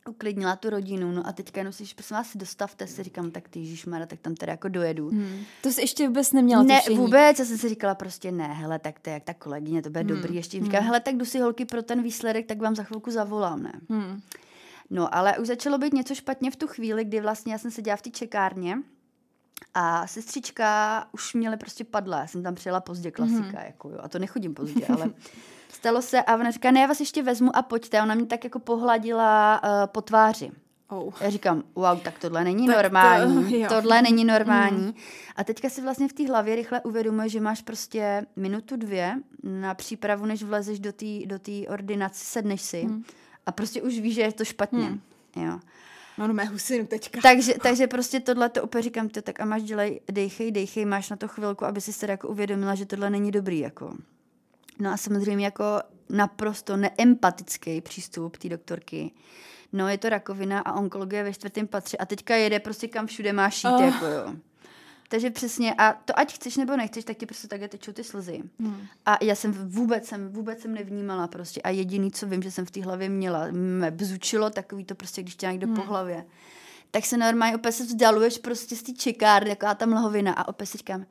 [0.08, 3.58] uklidnila tu rodinu, no a teďka jenom si, prosím vás, dostavte si, říkám, tak ty
[3.58, 5.08] Ježišmara, tak tam teda jako dojedu.
[5.10, 5.40] Hmm.
[5.62, 6.96] To jsi ještě vůbec neměla Ne, tušení.
[6.98, 9.90] vůbec, já jsem si říkala prostě ne, hele, tak to je jak ta kolegyně, to
[9.90, 10.08] bude hmm.
[10.08, 10.86] dobrý, ještě říkám, hmm.
[10.86, 13.72] hele, tak jdu si holky pro ten výsledek, tak vám za chvilku zavolám, ne?
[13.90, 14.20] Hmm.
[14.90, 17.96] No, ale už začalo být něco špatně v tu chvíli, kdy vlastně já jsem seděla
[17.96, 18.78] v té čekárně
[19.74, 23.66] a sestřička už měla prostě padla, já jsem tam přijela pozdě, klasika, hmm.
[23.66, 25.10] jako jo, a to nechodím pozdě, ale
[25.72, 28.02] Stalo se a ona říká, ne, já vás ještě vezmu a pojďte.
[28.02, 30.50] Ona mě tak jako pohladila uh, po tváři.
[30.88, 31.14] Oh.
[31.20, 33.62] Já říkám, wow, tak tohle není tak normální.
[33.68, 34.86] To, tohle není normální.
[34.86, 34.94] Mm.
[35.36, 39.74] A teďka si vlastně v té hlavě rychle uvědomuje, že máš prostě minutu, dvě na
[39.74, 43.04] přípravu, než vlezeš do té do ordinace, sedneš si mm.
[43.46, 44.90] a prostě už víš, že je to špatně.
[44.90, 45.00] Mm.
[45.36, 45.60] Jo.
[46.26, 47.20] No mé husinu teďka.
[47.20, 51.10] Takže, takže prostě tohle to opět říkám, ty, tak a máš dělej, dejchej, dejchej, máš
[51.10, 53.96] na to chvilku, aby si se jako uvědomila, že tohle není dobrý, jako.
[54.78, 55.64] No a samozřejmě jako
[56.08, 59.10] naprosto neempatický přístup té doktorky.
[59.72, 63.32] No je to rakovina a onkologie ve čtvrtém patře a teďka jede prostě kam všude
[63.32, 63.82] má šít, oh.
[63.82, 64.34] jako jo.
[65.12, 68.42] Takže přesně, a to ať chceš nebo nechceš, tak ti prostě takhle tečou ty slzy.
[68.60, 68.86] Hmm.
[69.06, 71.60] A já jsem vůbec jsem, vůbec jsem nevnímala prostě.
[71.62, 75.22] A jediný, co vím, že jsem v té hlavě měla, mě bzučilo takový to prostě,
[75.22, 75.76] když tě někdo hmm.
[75.76, 76.24] po hlavě.
[76.90, 80.66] Tak se normálně opět se vzdaluješ prostě z té čekárny, taková ta mlhovina a opět
[80.66, 81.06] si říkám,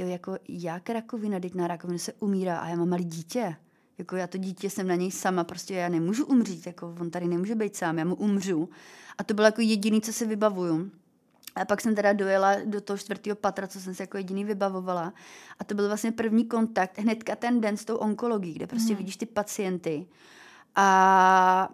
[0.00, 3.56] jo, jako jak rakovina, teď na rakovinu se umírá a já mám malý dítě.
[3.98, 7.28] Jako já to dítě jsem na něj sama, prostě já nemůžu umřít, jako on tady
[7.28, 8.68] nemůže být sám, já mu umřu.
[9.18, 10.90] A to bylo jako jediný, co si vybavuju.
[11.54, 15.12] A pak jsem teda dojela do toho čtvrtého patra, co jsem si jako jediný vybavovala.
[15.58, 18.98] A to byl vlastně první kontakt, hnedka ten den s tou onkologií, kde prostě mm.
[18.98, 20.06] vidíš ty pacienty.
[20.74, 21.68] A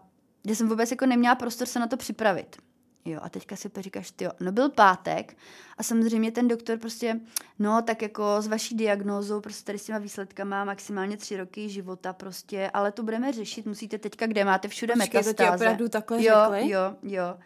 [0.47, 2.57] já jsem vůbec jako neměla prostor se na to připravit.
[3.05, 5.37] Jo, a teďka si říkáš, ty no byl pátek
[5.79, 7.21] a samozřejmě ten doktor prostě,
[7.59, 12.13] no tak jako s vaší diagnózou, prostě tady s těma výsledkama maximálně tři roky života
[12.13, 15.35] prostě, ale to budeme řešit, musíte teďka, kde máte všude Počkej, metastáze.
[15.35, 16.71] to ti opravdu takhle jo, řekli?
[16.71, 17.39] Jo, jo.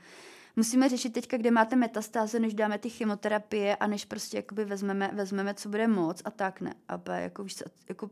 [0.57, 5.11] Musíme řešit teďka, kde máte metastáze, než dáme ty chemoterapie a než prostě jakoby vezmeme,
[5.15, 6.75] vezmeme co bude moc a tak ne.
[6.89, 8.11] A jako, víš, jako,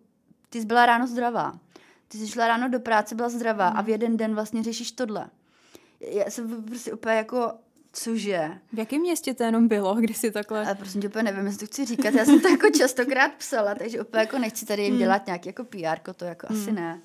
[0.48, 1.52] ty jsi byla ráno zdravá.
[2.08, 3.78] Ty jsi šla ráno do práce, byla zdravá hmm.
[3.78, 5.30] a v jeden den vlastně řešíš tohle
[6.00, 7.52] já jsem prostě úplně jako,
[7.92, 8.50] cože?
[8.72, 10.66] V jakém městě to jenom bylo, když si takhle...
[10.66, 14.00] Ale prostě úplně nevím, jestli to chci říkat, já jsem to jako častokrát psala, takže
[14.00, 14.98] úplně jako nechci tady jim hmm.
[14.98, 16.62] dělat nějaký jako PR, to jako hmm.
[16.62, 17.00] asi ne.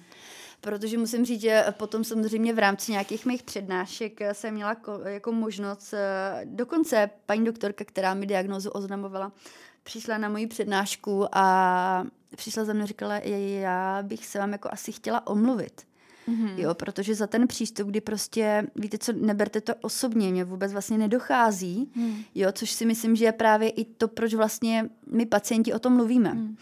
[0.65, 5.93] Protože musím říct, že potom samozřejmě v rámci nějakých mých přednášek jsem měla jako možnost,
[5.93, 9.31] eh, dokonce paní doktorka, která mi diagnozu oznamovala,
[9.83, 12.05] přišla na moji přednášku a
[12.35, 15.81] přišla za mnou a říkala, já bych se vám jako asi chtěla omluvit
[16.27, 16.53] Mm-hmm.
[16.57, 20.97] Jo, protože za ten přístup, kdy prostě, víte co, neberte to osobně, mě vůbec vlastně
[20.97, 22.23] nedochází, mm.
[22.35, 25.93] jo, což si myslím, že je právě i to, proč vlastně my pacienti o tom
[25.93, 26.33] mluvíme.
[26.33, 26.55] Mm.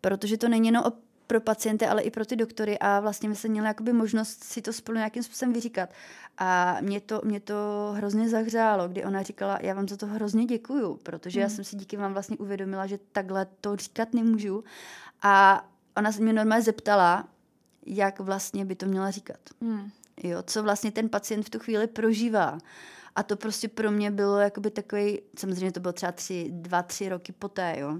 [0.00, 0.92] Protože to není jenom o
[1.28, 4.62] pro pacienty, ale i pro ty doktory a vlastně my jsme měli jakoby možnost si
[4.62, 5.90] to spolu nějakým způsobem vyříkat.
[6.38, 7.54] A mě to, mě to
[7.96, 11.42] hrozně zahřálo, kdy ona říkala, já vám za to hrozně děkuju, protože mm.
[11.42, 14.64] já jsem si díky vám vlastně uvědomila, že takhle to říkat nemůžu.
[15.22, 15.64] A
[15.96, 17.28] ona se mě normálně zeptala,
[17.86, 19.40] jak vlastně by to měla říkat.
[19.62, 19.90] Hmm.
[20.22, 22.58] Jo, co vlastně ten pacient v tu chvíli prožívá.
[23.16, 27.08] A to prostě pro mě bylo jakoby takový, samozřejmě to bylo třeba tři, dva, tři
[27.08, 27.98] roky poté, jo.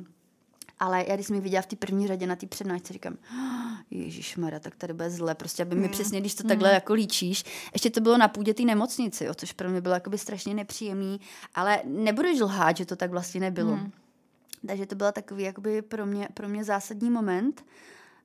[0.80, 3.76] Ale já když jsem ji viděla v té první řadě na té přednášce, říkám, oh,
[3.90, 5.34] Ježíš Mara, tak tady bude zle.
[5.34, 5.88] Prostě, aby mi mm.
[5.88, 6.48] přesně, když to mm.
[6.48, 7.44] takhle jako líčíš.
[7.72, 11.20] Ještě to bylo na půdě té nemocnici, jo, což pro mě bylo jakoby strašně nepříjemný.
[11.54, 13.76] Ale nebudeš lhát, že to tak vlastně nebylo.
[13.76, 13.92] Mm.
[14.66, 17.64] Takže to byl takový jakoby pro mě, pro mě zásadní moment.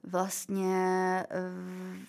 [0.04, 0.76] Vlastně
[1.30, 1.51] eh,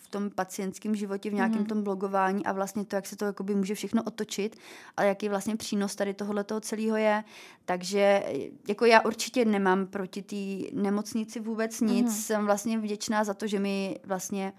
[0.02, 1.66] v tom pacientském životě, v nějakém mm.
[1.66, 4.56] tom blogování a vlastně to, jak se to jakoby může všechno otočit
[4.96, 7.24] a jaký vlastně přínos tady tohohle toho celého je.
[7.64, 8.24] Takže
[8.68, 12.06] jako já určitě nemám proti té nemocnici vůbec nic.
[12.06, 12.12] Mm.
[12.12, 14.52] Jsem vlastně vděčná za to, že mi vlastně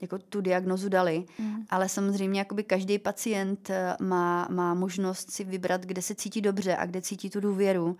[0.00, 1.64] jako tu diagnozu dali, mm.
[1.70, 6.76] ale samozřejmě jakoby každý pacient eh, má, má možnost si vybrat, kde se cítí dobře
[6.76, 7.96] a kde cítí tu důvěru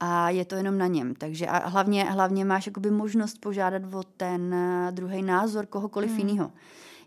[0.00, 1.14] a je to jenom na něm.
[1.14, 6.18] Takže a hlavně, hlavně máš jakoby možnost požádat o ten eh, druhý názor kohokoliv mm.
[6.18, 6.52] jiného.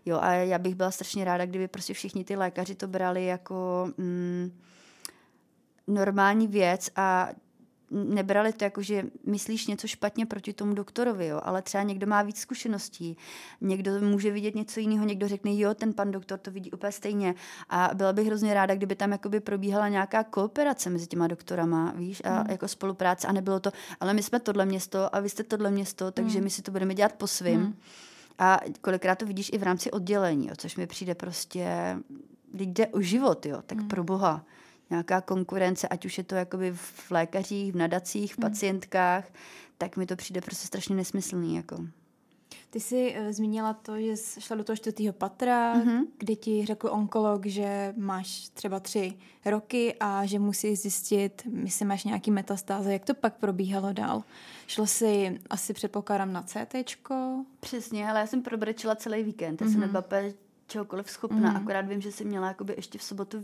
[0.06, 3.90] Jo, a já bych byla strašně ráda, kdyby prostě všichni ty lékaři to brali jako
[3.98, 4.52] mm,
[5.86, 7.28] normální věc a
[7.90, 12.22] nebrali to jako, že myslíš něco špatně proti tomu doktorovi, jo, ale třeba někdo má
[12.22, 13.16] víc zkušeností,
[13.60, 17.34] někdo může vidět něco jiného, někdo řekne, jo, ten pan doktor to vidí úplně stejně.
[17.68, 22.22] A byla bych hrozně ráda, kdyby tam jakoby probíhala nějaká kooperace mezi těma doktorama, víš,
[22.24, 22.50] a mm.
[22.50, 23.70] jako spolupráce a nebylo to,
[24.00, 26.44] ale my jsme tohle město a vy jste tohle město, takže mm.
[26.44, 27.60] my si to budeme dělat po svým.
[27.60, 27.74] Mm.
[28.38, 31.96] A kolikrát to vidíš i v rámci oddělení, jo, což mi přijde prostě,
[32.54, 33.88] jde o život, jo, tak mm.
[33.88, 34.44] pro boha
[34.90, 38.50] nějaká konkurence, ať už je to jakoby v lékařích, v nadacích, v hmm.
[38.50, 39.24] pacientkách,
[39.78, 41.56] tak mi to přijde prostě strašně nesmyslný.
[41.56, 41.76] Jako.
[42.70, 46.06] Ty jsi uh, zmínila to, že jsi šla do toho čtvrtého patra, mm-hmm.
[46.18, 49.12] kde ti řekl onkolog, že máš třeba tři
[49.44, 52.92] roky a že musí zjistit, jestli máš nějaký metastáze.
[52.92, 54.22] Jak to pak probíhalo dál?
[54.66, 56.74] Šlo jsi asi předpokládám na CT?
[57.60, 59.60] Přesně, ale já jsem probrečila celý víkend.
[59.60, 59.72] Já mm-hmm.
[59.72, 60.04] jsem nebyla
[60.66, 61.62] čehokoliv schopná, mm-hmm.
[61.62, 63.42] akorát vím, že jsem měla jakoby ještě v sobotu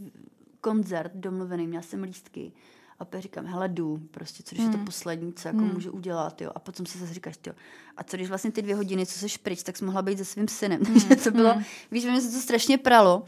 [0.66, 2.52] koncert domluvený, měla jsem lístky.
[2.98, 4.66] A pak říkám, hele, jdu, prostě, co když mm.
[4.66, 4.84] je to hmm.
[4.86, 5.74] poslední, co jako mm.
[5.74, 6.50] můžu udělat, jo.
[6.54, 7.52] A potom se zase říkáš, jo.
[7.96, 10.24] A co když vlastně ty dvě hodiny, co se pryč, tak jsem mohla být se
[10.24, 10.80] svým synem.
[10.86, 11.00] Mm.
[11.00, 11.64] Takže to bylo, mm.
[11.90, 13.24] víš, mě se to strašně pralo.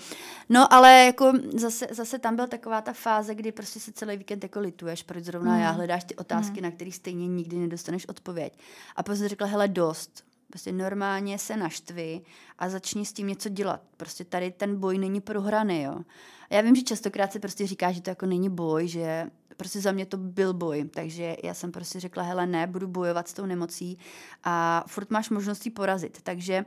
[0.48, 4.42] No, ale jako zase, zase tam byla taková ta fáze, kdy prostě se celý víkend
[4.42, 5.60] jako lituješ, proč zrovna mm.
[5.60, 6.62] já hledáš ty otázky, mm.
[6.62, 8.58] na které stejně nikdy nedostaneš odpověď.
[8.96, 12.20] A potom jsem řekla, hele, dost, Prostě normálně se naštvi
[12.58, 13.82] a začni s tím něco dělat.
[13.96, 15.98] Prostě tady ten boj není prohraný, jo.
[16.50, 19.80] A já vím, že častokrát se prostě říká, že to jako není boj, že prostě
[19.80, 20.84] za mě to byl boj.
[20.94, 23.98] Takže já jsem prostě řekla, hele ne, budu bojovat s tou nemocí
[24.44, 26.22] a furt máš možnost ji porazit.
[26.22, 26.64] Takže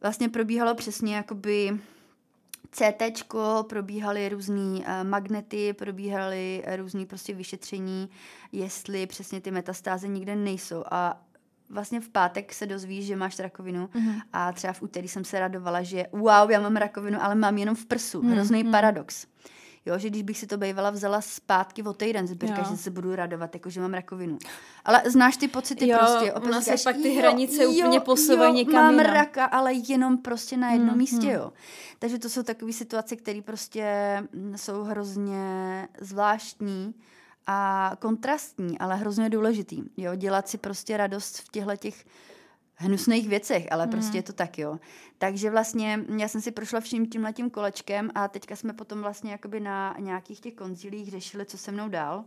[0.00, 1.78] vlastně probíhalo přesně jakoby
[2.70, 3.24] CT,
[3.68, 8.10] probíhaly různé uh, magnety, probíhaly různé prostě vyšetření,
[8.52, 10.84] jestli přesně ty metastáze nikde nejsou.
[10.90, 11.22] A
[11.70, 14.22] vlastně v pátek se dozvíš, že máš rakovinu mm-hmm.
[14.32, 17.74] a třeba v úterý jsem se radovala, že wow, já mám rakovinu, ale mám jenom
[17.74, 18.20] v prsu.
[18.20, 18.32] Mm-hmm.
[18.32, 18.72] Hrozný mhm.
[18.72, 19.26] paradox.
[19.86, 23.16] Jo, že když bych si to bývala vzala zpátky o týden, zbírka, že se budu
[23.16, 24.38] radovat, jako že mám rakovinu.
[24.84, 26.26] Ale znáš ty pocity jo, prostě.
[26.26, 29.14] Jo, se pak ty hranice jo, úplně posouvají někam mám jinam.
[29.14, 31.36] raka, ale jenom prostě na jednom hmm, místě, hmm.
[31.36, 31.52] jo.
[31.98, 33.86] Takže to jsou takové situace, které prostě
[34.56, 36.94] jsou hrozně zvláštní
[37.50, 39.82] a kontrastní, ale hrozně důležitý.
[39.96, 40.14] Jo?
[40.14, 42.04] Dělat si prostě radost v těchto těch
[42.74, 43.92] hnusných věcech, ale hmm.
[43.92, 44.78] prostě je to tak, jo.
[45.18, 49.32] Takže vlastně já jsem si prošla vším tímhle tím kolečkem a teďka jsme potom vlastně
[49.32, 52.24] jakoby na nějakých těch konzilích řešili, co se mnou dál.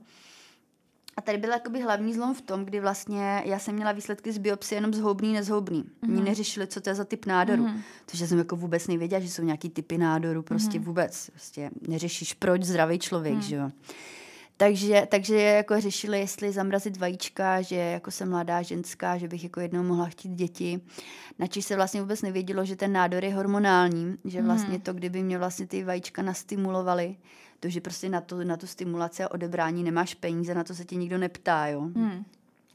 [1.18, 4.38] A tady byl jakoby hlavní zlom v tom, kdy vlastně já jsem měla výsledky z
[4.38, 5.84] biopsie jenom zhoubný, nezhoubný.
[5.84, 6.12] Mm-hmm.
[6.12, 7.66] Oni neřešili, co to je za typ nádoru.
[7.66, 7.82] Mm-hmm.
[8.06, 10.84] Takže jsem jako vůbec nevěděla, že jsou nějaký typy nádoru, prostě mm-hmm.
[10.84, 11.30] vůbec.
[11.30, 13.48] Prostě neřešíš, proč zdravý člověk, mm-hmm.
[13.48, 13.72] že jo.
[14.62, 19.60] Takže, takže jako řešili, jestli zamrazit vajíčka, že jako jsem mladá ženská, že bych jako
[19.60, 20.82] jednou mohla chtít děti.
[21.40, 24.48] Načíž se vlastně vůbec nevědělo, že ten nádor je hormonální, že hmm.
[24.48, 27.16] vlastně to, kdyby mě vlastně ty vajíčka nastimulovaly,
[27.60, 30.86] to, že prostě na, to, na tu stimulaci a odebrání nemáš peníze, na to se
[30.86, 31.82] tě nikdo neptá, jo.
[31.82, 32.26] Hmm.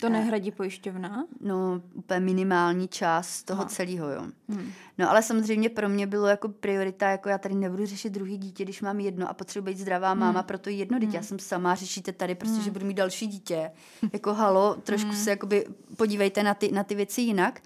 [0.01, 1.27] To nehradí pojišťovna?
[1.41, 3.69] No, úplně minimální část toho no.
[3.69, 4.23] celého, jo.
[4.49, 4.73] Hmm.
[4.99, 8.65] No ale samozřejmě pro mě bylo jako priorita, jako já tady nebudu řešit druhý dítě,
[8.65, 10.21] když mám jedno a potřebuji být zdravá hmm.
[10.21, 11.07] máma pro to jedno dítě.
[11.07, 11.17] Hmm.
[11.17, 12.65] Já jsem sama, řešíte tady prostě, hmm.
[12.65, 13.71] že budu mít další dítě.
[14.13, 15.19] Jako halo, trošku hmm.
[15.19, 15.67] se jakoby
[15.97, 17.61] podívejte na ty, na ty věci jinak.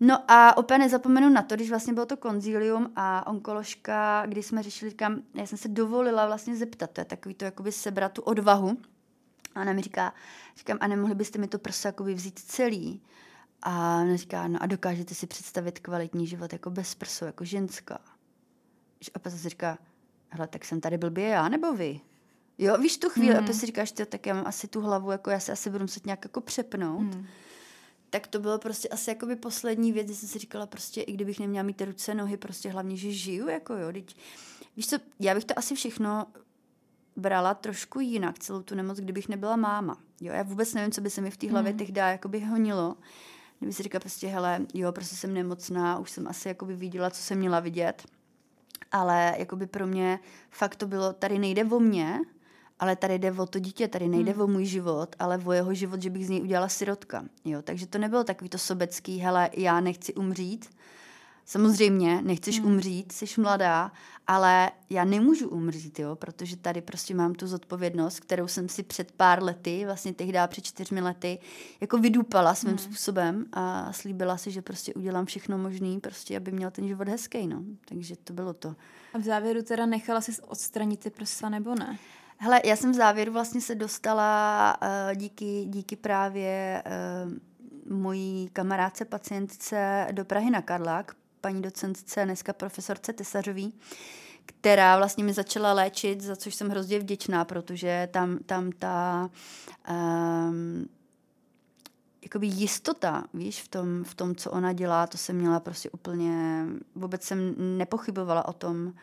[0.00, 4.62] No a opět nezapomenu na to, když vlastně bylo to konzílium a onkoložka, když jsme
[4.62, 8.22] řešili, kam, já jsem se dovolila vlastně zeptat, to je takový to jakoby sebrat tu
[8.22, 8.76] odvahu,
[9.54, 10.14] a ona mi říká,
[10.56, 13.02] říkám, a nemohli byste mi to prso jakoby vzít celý?
[13.62, 17.98] A ona říká, no a dokážete si představit kvalitní život jako bez prsu, jako ženská?
[19.14, 19.78] A pak se říká,
[20.28, 22.00] hele, tak jsem tady blbě já, nebo vy?
[22.58, 23.44] Jo, víš tu chvíli, mm.
[23.44, 25.70] a pak si říkáš, ty, tak já mám asi tu hlavu, jako já se asi
[25.70, 27.14] budu muset nějak jako přepnout.
[27.14, 27.26] Mm.
[28.10, 31.40] Tak to bylo prostě asi jakoby poslední věc, kdy jsem si říkala prostě, i kdybych
[31.40, 34.16] neměla mít ruce, nohy, prostě hlavně, že žiju, jako jo, teď,
[34.76, 36.26] víš co, já bych to asi všechno
[37.20, 39.96] brala trošku jinak celou tu nemoc, kdybych nebyla máma.
[40.20, 41.78] Jo, já vůbec nevím, co by se mi v té hlavě mm.
[41.78, 42.96] tehdy jakoby honilo.
[43.58, 47.22] Kdyby si říkala prostě, hele, jo, prostě jsem nemocná, už jsem asi jakoby viděla, co
[47.22, 48.06] jsem měla vidět.
[48.92, 50.18] Ale jakoby pro mě
[50.50, 52.20] fakt to bylo, tady nejde o mě,
[52.78, 54.40] ale tady jde o to dítě, tady nejde hmm.
[54.40, 57.24] o můj život, ale o jeho život, že bych z něj udělala sirotka.
[57.44, 60.70] Jo, takže to nebylo takový to sobecký, hele, já nechci umřít,
[61.50, 62.72] Samozřejmě, nechceš hmm.
[62.72, 63.92] umřít, jsi mladá,
[64.26, 69.12] ale já nemůžu umřít, jo, protože tady prostě mám tu zodpovědnost, kterou jsem si před
[69.12, 71.38] pár lety, vlastně tehdy před čtyřmi lety,
[71.80, 72.78] jako vydupala svým hmm.
[72.78, 77.46] způsobem a slíbila si, že prostě udělám všechno možné, prostě, aby měl ten život hezký,
[77.46, 77.62] no.
[77.88, 78.74] Takže to bylo to.
[79.14, 81.98] A v závěru teda nechala si odstranit ty prsa, nebo ne?
[82.36, 87.32] Hele, já jsem v závěru vlastně se dostala uh, díky, díky právě uh,
[87.98, 93.74] mojí kamarádce, pacientce do Prahy na Karlák, paní docentce, dneska profesorce Tesařový,
[94.46, 99.30] která vlastně mi začala léčit, za což jsem hrozně vděčná, protože tam, tam ta
[99.90, 100.86] um,
[102.22, 106.64] jakoby jistota, víš, v tom, v tom, co ona dělá, to jsem měla prostě úplně,
[106.94, 108.94] vůbec jsem nepochybovala o tom,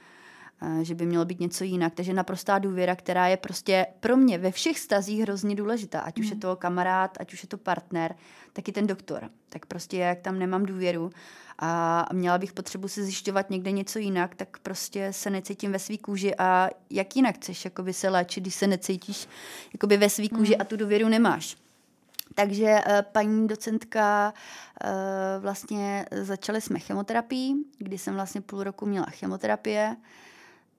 [0.82, 1.94] že by mělo být něco jinak.
[1.96, 6.00] Takže naprostá důvěra, která je prostě pro mě ve všech stazích hrozně důležitá.
[6.00, 6.40] Ať už je hmm.
[6.40, 8.16] to kamarád, ať už je to partner,
[8.54, 9.30] tak i ten doktor.
[9.50, 11.12] Tak prostě jak tam nemám důvěru,
[11.60, 15.98] a měla bych potřebu si zjišťovat někde něco jinak, tak prostě se necítím ve svý
[15.98, 19.28] kůži a jak jinak chceš jakoby se léčit, když se necítíš
[19.74, 20.62] jakoby ve svý kůži mm.
[20.62, 21.58] a tu důvěru nemáš.
[22.36, 24.34] Takže uh, paní docentka,
[24.84, 24.90] uh,
[25.44, 29.96] vlastně začali jsme chemoterapii, kdy jsem vlastně půl roku měla chemoterapie,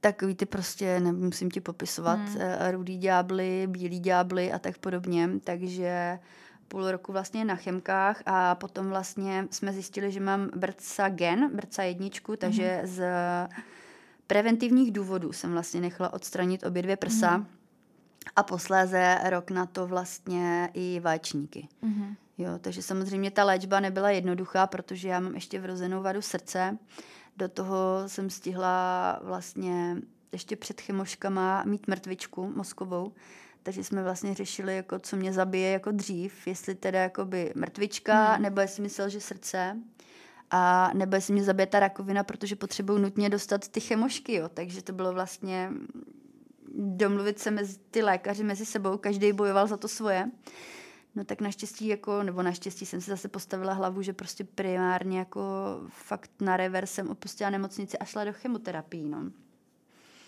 [0.01, 2.37] takový ty prostě, nemusím ti popisovat, hmm.
[2.37, 6.19] uh, rudý ďábly, bílý ďábly a tak podobně, takže
[6.69, 11.83] půl roku vlastně na chemkách a potom vlastně jsme zjistili, že mám brca gen, brca
[11.83, 12.87] jedničku, takže mm-hmm.
[12.87, 13.03] z
[14.27, 17.47] preventivních důvodů jsem vlastně nechala odstranit obě dvě prsa mm-hmm.
[18.37, 21.69] a posléze rok na to vlastně i vaječníky.
[21.83, 22.15] Mm-hmm.
[22.39, 26.79] Jo, takže samozřejmě ta léčba nebyla jednoduchá, protože já mám ještě vrozenou vadu srdce.
[27.39, 29.97] Do toho jsem stihla vlastně
[30.33, 33.13] ještě před chemoškama mít mrtvičku mozkovou,
[33.63, 38.43] takže jsme vlastně řešili, jako, co mě zabije jako dřív, jestli teda jakoby mrtvička, hmm.
[38.43, 39.77] nebo jestli myslel, že srdce.
[40.51, 44.49] A nebo jestli mě zabije ta rakovina, protože potřebuju nutně dostat ty chemošky, jo.
[44.49, 45.71] Takže to bylo vlastně
[46.75, 50.31] domluvit se mezi ty lékaři mezi sebou, každý bojoval za to svoje.
[51.19, 55.43] No tak naštěstí, jako, nebo naštěstí jsem si zase postavila hlavu, že prostě primárně jako
[55.89, 59.31] fakt na rever jsem opustila nemocnici a šla do chemoterapii, no.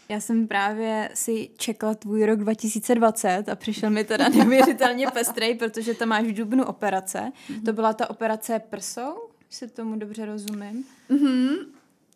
[0.09, 5.95] Já jsem právě si čekala tvůj rok 2020 a přišel mi teda neuvěřitelně pestrej, protože
[5.95, 7.19] tam máš v dubnu operace.
[7.19, 7.65] Mm-hmm.
[7.65, 9.15] To byla ta operace prsou,
[9.51, 10.85] si tomu dobře rozumím.
[11.11, 11.57] Mm-hmm.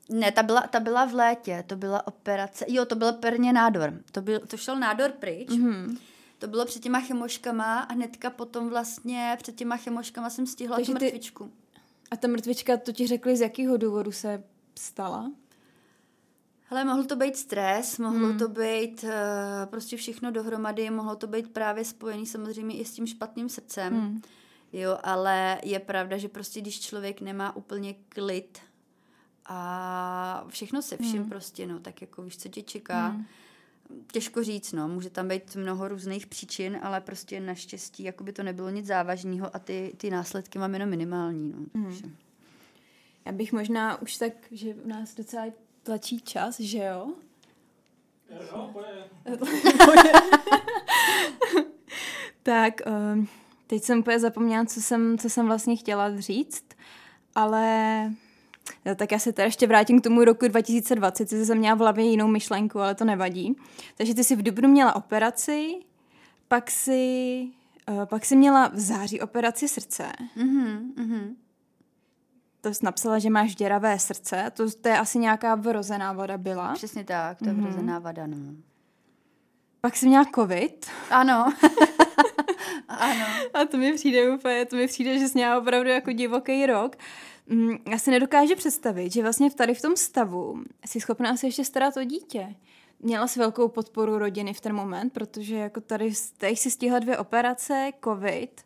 [0.08, 3.94] Ne, ta byla, ta byla v létě, to byla operace, jo, to byl perně nádor.
[4.12, 5.48] To, byl, to šel nádor pryč.
[5.48, 5.96] Mm-hmm.
[6.38, 10.92] To bylo před těma chemoškama a hnedka potom vlastně před těma chemoškama jsem stihla Takže
[10.92, 11.44] tu mrtvičku.
[11.44, 11.80] Ty...
[12.10, 14.44] A ta mrtvička, to ti řekli, z jakého důvodu se
[14.78, 15.30] stala?
[16.70, 18.38] Ale mohl to být stres, mohlo hmm.
[18.38, 19.10] to být uh,
[19.64, 23.94] prostě všechno dohromady, mohlo to být právě spojený samozřejmě i s tím špatným srdcem.
[23.94, 24.22] Hmm.
[24.72, 28.58] Jo, ale je pravda, že prostě když člověk nemá úplně klid
[29.46, 31.28] a všechno se vším hmm.
[31.28, 33.06] prostě, no, tak jako víš, co tě čeká.
[33.06, 33.26] Hmm.
[34.12, 38.42] Těžko říct, no, může tam být mnoho různých příčin, ale prostě naštěstí jako by to
[38.42, 41.80] nebylo nic závažného a ty, ty následky mám jenom minimální, no.
[41.80, 42.16] Hmm.
[43.24, 45.44] Já bych možná už tak, že nás docela
[45.82, 47.12] tlačí čas, že jo?
[48.30, 48.70] Jo,
[52.42, 52.80] tak,
[53.14, 53.28] um,
[53.66, 56.64] teď jsem úplně zapomněla, co jsem, co jsem vlastně chtěla říct,
[57.34, 58.14] ale No,
[58.96, 62.04] tak já se teda ještě vrátím k tomu roku 2020, ty jsem měla v hlavě
[62.04, 63.56] jinou myšlenku, ale to nevadí.
[63.96, 65.74] Takže ty jsi v Dubnu měla operaci,
[66.48, 67.44] pak si,
[67.88, 70.12] uh, pak si měla v září operaci srdce.
[70.36, 71.34] Mm-hmm, mm-hmm
[72.64, 76.72] to jsi napsala, že máš děravé srdce, to, to je asi nějaká vrozená vada byla.
[76.74, 77.62] Přesně tak, to je mm-hmm.
[77.62, 78.36] vrozená vada, no.
[79.80, 80.86] Pak jsi měla covid.
[81.10, 81.52] Ano.
[82.88, 83.26] ano.
[83.54, 86.96] A to mi přijde úplně, to mi přijde, že jsi měla opravdu jako divoký rok.
[87.46, 91.64] Mm, já si nedokážu představit, že vlastně tady v tom stavu jsi schopná se ještě
[91.64, 92.54] starat o dítě.
[93.00, 97.18] Měla jsi velkou podporu rodiny v ten moment, protože jako tady, tady si stihla dvě
[97.18, 98.64] operace, covid,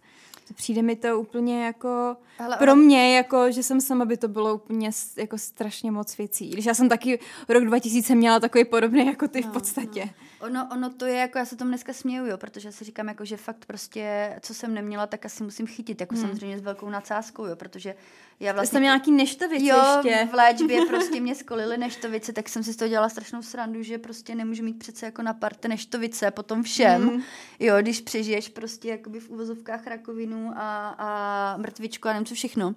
[0.54, 4.54] Přijde mi to úplně jako, Ale pro mě, jako, že jsem sama by to bylo
[4.54, 6.50] úplně jako strašně moc věcí.
[6.50, 7.18] Když já jsem taky
[7.48, 10.04] rok 2000 měla takový podobný jako ty no, v podstatě.
[10.04, 10.27] No.
[10.40, 13.24] Ono, ono to je, jako já se tomu dneska směju, jo, protože si říkám, jako,
[13.24, 16.24] že fakt prostě, co jsem neměla, tak asi musím chytit, jako hmm.
[16.24, 17.94] samozřejmě s velkou nadsázkou, jo, protože
[18.40, 18.80] já vlastně...
[18.80, 20.28] Měla nějaký neštovice jo, ještě.
[20.30, 23.98] v léčbě prostě mě skolily neštovice, tak jsem si z toho dělala strašnou srandu, že
[23.98, 27.22] prostě nemůžu mít přece jako na parte neštovice po tom všem, hmm.
[27.60, 32.74] jo, když přežiješ prostě jakoby v uvozovkách rakovinu a, a mrtvičku a nevím co všechno.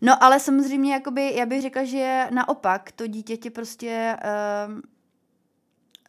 [0.00, 4.16] No ale samozřejmě, jakoby, já bych řekla, že naopak to dítě tě prostě...
[4.68, 4.80] Uh,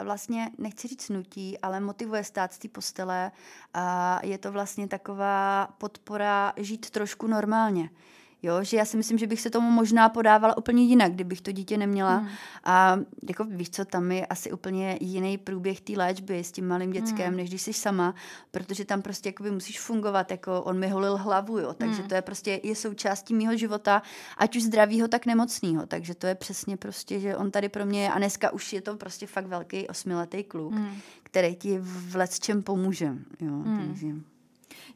[0.03, 3.31] vlastně, nechci říct nutí, ale motivuje stát z té postele
[3.73, 7.89] a je to vlastně taková podpora žít trošku normálně.
[8.43, 11.51] Jo, že já si myslím, že bych se tomu možná podávala úplně jinak, kdybych to
[11.51, 12.15] dítě neměla.
[12.15, 12.29] Hmm.
[12.63, 16.91] A jako víš co, tam je asi úplně jiný průběh té léčby s tím malým
[16.91, 17.37] dětskem, hmm.
[17.37, 18.15] než když jsi sama,
[18.51, 22.09] protože tam prostě jakoby musíš fungovat, jako on mi holil hlavu, jo, takže hmm.
[22.09, 24.01] to je prostě je součástí mého života,
[24.37, 28.03] ať už zdravýho, tak nemocného, takže to je přesně prostě, že on tady pro mě
[28.03, 30.95] je a dneska už je to prostě fakt velký osmiletý kluk, hmm.
[31.23, 33.05] který ti v čem pomůže,
[33.39, 33.87] jo, hmm.
[33.87, 34.30] takže...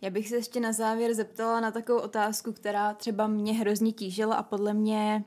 [0.05, 4.35] Já bych se ještě na závěr zeptala na takovou otázku, která třeba mě hrozně tížila
[4.35, 5.23] a podle mě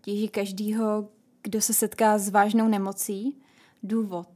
[0.00, 1.08] tíží každýho,
[1.42, 3.36] kdo se setká s vážnou nemocí.
[3.82, 4.28] Důvod.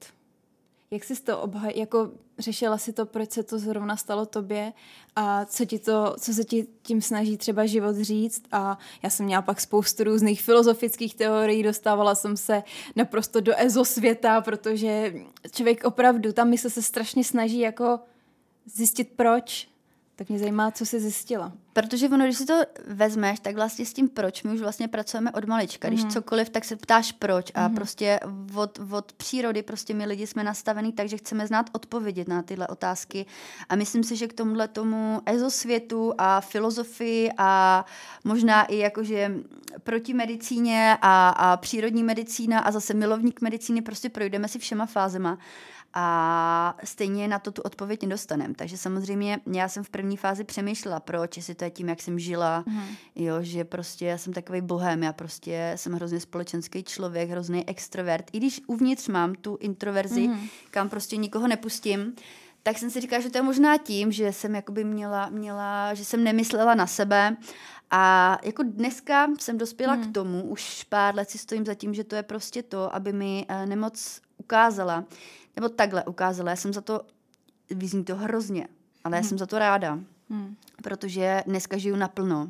[0.91, 4.73] Jak jsi to obhaj, jako řešila si to, proč se to zrovna stalo tobě
[5.17, 9.27] a co, ti to, co se ti tím snaží třeba život říct a já jsem
[9.27, 12.63] měla pak spoustu různých filozofických teorií, dostávala jsem se
[12.97, 15.15] naprosto do ezosvěta, protože
[15.53, 18.01] člověk opravdu, ta mysl se strašně snaží jako
[18.75, 19.69] zjistit proč.
[20.17, 21.53] Tak mě zajímá, co jsi zjistila.
[21.73, 25.33] Protože ono, když si to vezmeš, tak vlastně s tím proč, my už vlastně pracujeme
[25.33, 25.89] od malička.
[25.89, 26.11] Když mm.
[26.11, 27.53] cokoliv, tak se ptáš proč.
[27.55, 27.75] A mm.
[27.75, 28.21] prostě
[28.55, 32.67] od, od přírody prostě my lidi jsme nastavení tak, že chceme znát odpovědět na tyhle
[32.67, 33.27] otázky.
[33.69, 37.85] A myslím si, že k tomuhle tomu ezosvětu a filozofii a
[38.25, 39.33] možná i jakože
[39.83, 45.39] proti medicíně a, a přírodní medicína a zase milovník medicíny prostě projdeme si všema fázema
[45.95, 48.55] a stejně na to tu odpověď nedostaneme.
[48.55, 52.19] Takže samozřejmě já jsem v první fázi přemýšlela, proč, jestli to je tím, jak jsem
[52.19, 52.83] žila, mm.
[53.15, 58.31] jo, že prostě já jsem takový bohem, já prostě jsem hrozně společenský člověk, hrozný extrovert.
[58.33, 60.49] I když uvnitř mám tu introverzi, mm.
[60.71, 62.15] kam prostě nikoho nepustím,
[62.63, 66.05] tak jsem si říkala, že to je možná tím, že jsem jakoby měla, měla že
[66.05, 67.37] jsem nemyslela na sebe
[67.91, 70.05] a jako dneska jsem dospěla hmm.
[70.05, 73.13] k tomu, už pár let si stojím za tím, že to je prostě to, aby
[73.13, 75.05] mi uh, nemoc ukázala,
[75.57, 76.51] nebo takhle ukázala.
[76.51, 77.01] Já jsem za to,
[77.71, 78.69] vyzní to hrozně,
[79.05, 79.29] ale já hmm.
[79.29, 79.99] jsem za to ráda,
[80.31, 80.57] hmm.
[80.83, 82.49] protože dneska žiju naplno.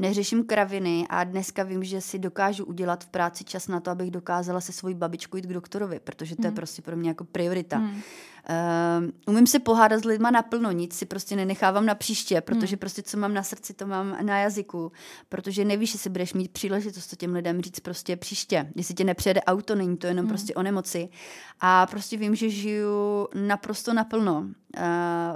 [0.00, 4.10] Neřeším kraviny a dneska vím, že si dokážu udělat v práci čas na to, abych
[4.10, 6.52] dokázala se svojí babičkou jít k doktorovi, protože to hmm.
[6.52, 7.76] je prostě pro mě jako priorita.
[7.76, 7.90] Hmm.
[7.94, 12.78] Uh, umím si pohádat s lidma naplno, nic si prostě nenechávám na příště, protože hmm.
[12.78, 14.92] prostě co mám na srdci, to mám na jazyku,
[15.28, 18.72] protože nevíš, jestli budeš mít příležitost to těm lidem říct prostě příště.
[18.74, 20.28] Jestli tě nepřijede auto, není to jenom hmm.
[20.28, 21.08] prostě o nemoci.
[21.60, 24.48] A prostě vím, že žiju naprosto naplno, uh,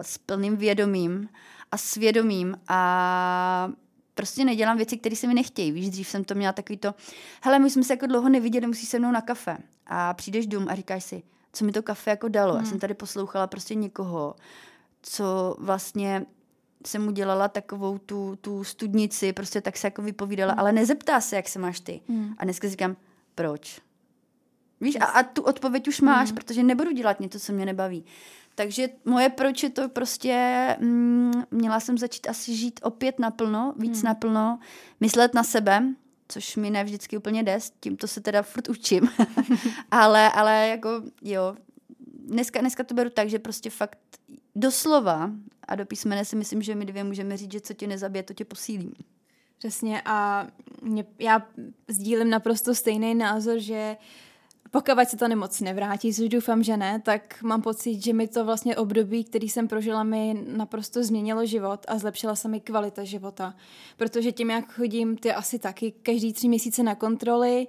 [0.03, 1.29] s plným vědomím
[1.73, 3.71] a svědomím a
[4.15, 5.73] prostě nedělám věci, které se mi nechtějí.
[5.73, 6.95] Víš, dřív jsem to měla takový to,
[7.43, 9.59] hele, my jsme se jako dlouho neviděli, musíš se mnou na kafe.
[9.87, 12.53] A přijdeš dům a říkáš si, co mi to kafe jako dalo.
[12.53, 12.65] Hmm.
[12.65, 14.35] Já jsem tady poslouchala prostě někoho,
[15.03, 16.27] co vlastně
[16.87, 20.61] jsem mu dělala takovou tu, tu studnici, prostě tak se jako vypovídala, hmm.
[20.61, 22.01] ale nezeptá se, jak se máš ty.
[22.09, 22.35] Hmm.
[22.39, 22.97] A dneska říkám,
[23.35, 23.81] proč?
[24.81, 26.35] Víš, a, a tu odpověď už máš, hmm.
[26.37, 28.05] protože nebudu dělat něco, co mě nebaví.
[28.55, 33.97] Takže moje proč je to prostě, mm, měla jsem začít asi žít opět naplno, víc
[33.97, 34.05] hmm.
[34.05, 34.59] naplno,
[35.01, 35.83] myslet na sebe,
[36.29, 39.09] což mi ne vždycky úplně jde, tímto se teda furt učím.
[39.91, 41.57] ale, ale jako jo,
[42.27, 43.99] dneska, dneska to beru tak, že prostě fakt
[44.55, 45.31] doslova
[45.69, 48.35] a do písmene si myslím, že my dvě můžeme říct, že co tě nezabije, to
[48.35, 48.95] tě posílí.
[49.59, 50.47] Přesně a
[50.83, 51.47] mě, já
[51.89, 54.07] sdílím naprosto stejný názor, že uh,
[54.73, 58.45] pokud se ta nemoc nevrátí, což doufám, že ne, tak mám pocit, že mi to
[58.45, 63.55] vlastně období, který jsem prožila, mi naprosto změnilo život a zlepšila se mi kvalita života.
[63.97, 67.67] Protože tím, jak chodím, ty asi taky každý tři měsíce na kontroly,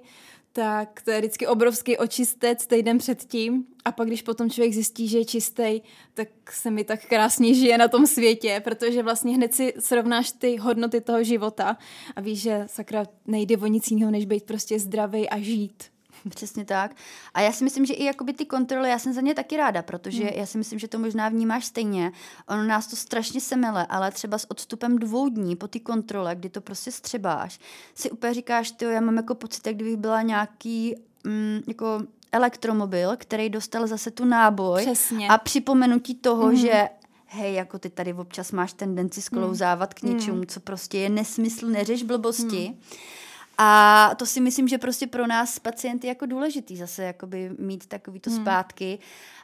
[0.52, 5.18] tak to je vždycky obrovský očistec týden předtím a pak, když potom člověk zjistí, že
[5.18, 5.80] je čistý,
[6.14, 10.56] tak se mi tak krásně žije na tom světě, protože vlastně hned si srovnáš ty
[10.56, 11.76] hodnoty toho života
[12.16, 15.93] a víš, že sakra nejde o nic jiného, než být prostě zdravý a žít.
[16.28, 16.96] Přesně tak.
[17.34, 19.82] A já si myslím, že i jakoby ty kontroly, já jsem za ně taky ráda,
[19.82, 20.32] protože hmm.
[20.34, 22.12] já si myslím, že to možná vnímáš stejně.
[22.48, 26.48] Ono nás to strašně semele, ale třeba s odstupem dvou dní po ty kontrole, kdy
[26.48, 27.60] to prostě střebáš,
[27.94, 30.94] si úplně říkáš, ty já mám jako pocit, jak kdybych byla nějaký
[31.24, 32.02] mm, jako
[32.32, 35.28] elektromobil, který dostal zase tu náboj Přesně.
[35.28, 36.56] a připomenutí toho, mm.
[36.56, 36.88] že
[37.26, 39.94] hej, jako ty tady občas máš tendenci sklouzávat mm.
[39.94, 40.46] k něčemu, mm.
[40.46, 42.68] co prostě je nesmysl, neřeš blbosti.
[42.68, 42.80] Mm.
[43.58, 48.30] A to si myslím, že prostě pro nás pacienty jako důležitý zase jakoby mít takovýto
[48.30, 48.40] hmm.
[48.40, 48.98] zpátky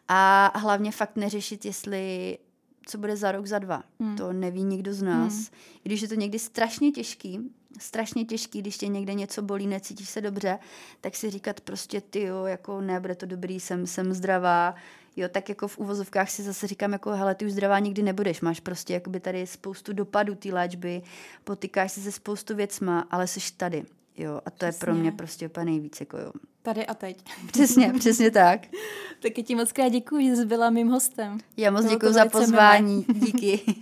[0.09, 2.39] a hlavně fakt neřešit, jestli
[2.87, 3.83] co bude za rok, za dva.
[4.01, 4.17] Hmm.
[4.17, 5.35] To neví nikdo z nás.
[5.35, 5.47] Hmm.
[5.85, 10.09] I když je to někdy strašně těžký, strašně těžký, když tě někde něco bolí, necítíš
[10.09, 10.59] se dobře,
[11.01, 14.75] tak si říkat prostě ty jo, jako ne, bude to dobrý, jsem, jsem zdravá,
[15.17, 18.41] jo, tak jako v uvozovkách si zase říkám, jako hele, ty už zdravá nikdy nebudeš,
[18.41, 21.03] máš prostě jakoby tady spoustu dopadů té léčby,
[21.45, 23.85] potýkáš se se spoustu věcma, ale jsi tady.
[24.17, 24.67] Jo, a to Přesně.
[24.67, 26.33] je pro mě prostě úplně nejvíc, jako jo.
[26.63, 27.25] Tady a teď.
[27.53, 28.61] Přesně, přesně tak.
[29.23, 31.39] Tak ti moc krát děkuji, že jsi byla mým hostem.
[31.57, 33.07] Já moc děkuji za pozvání.
[33.15, 33.61] Díky.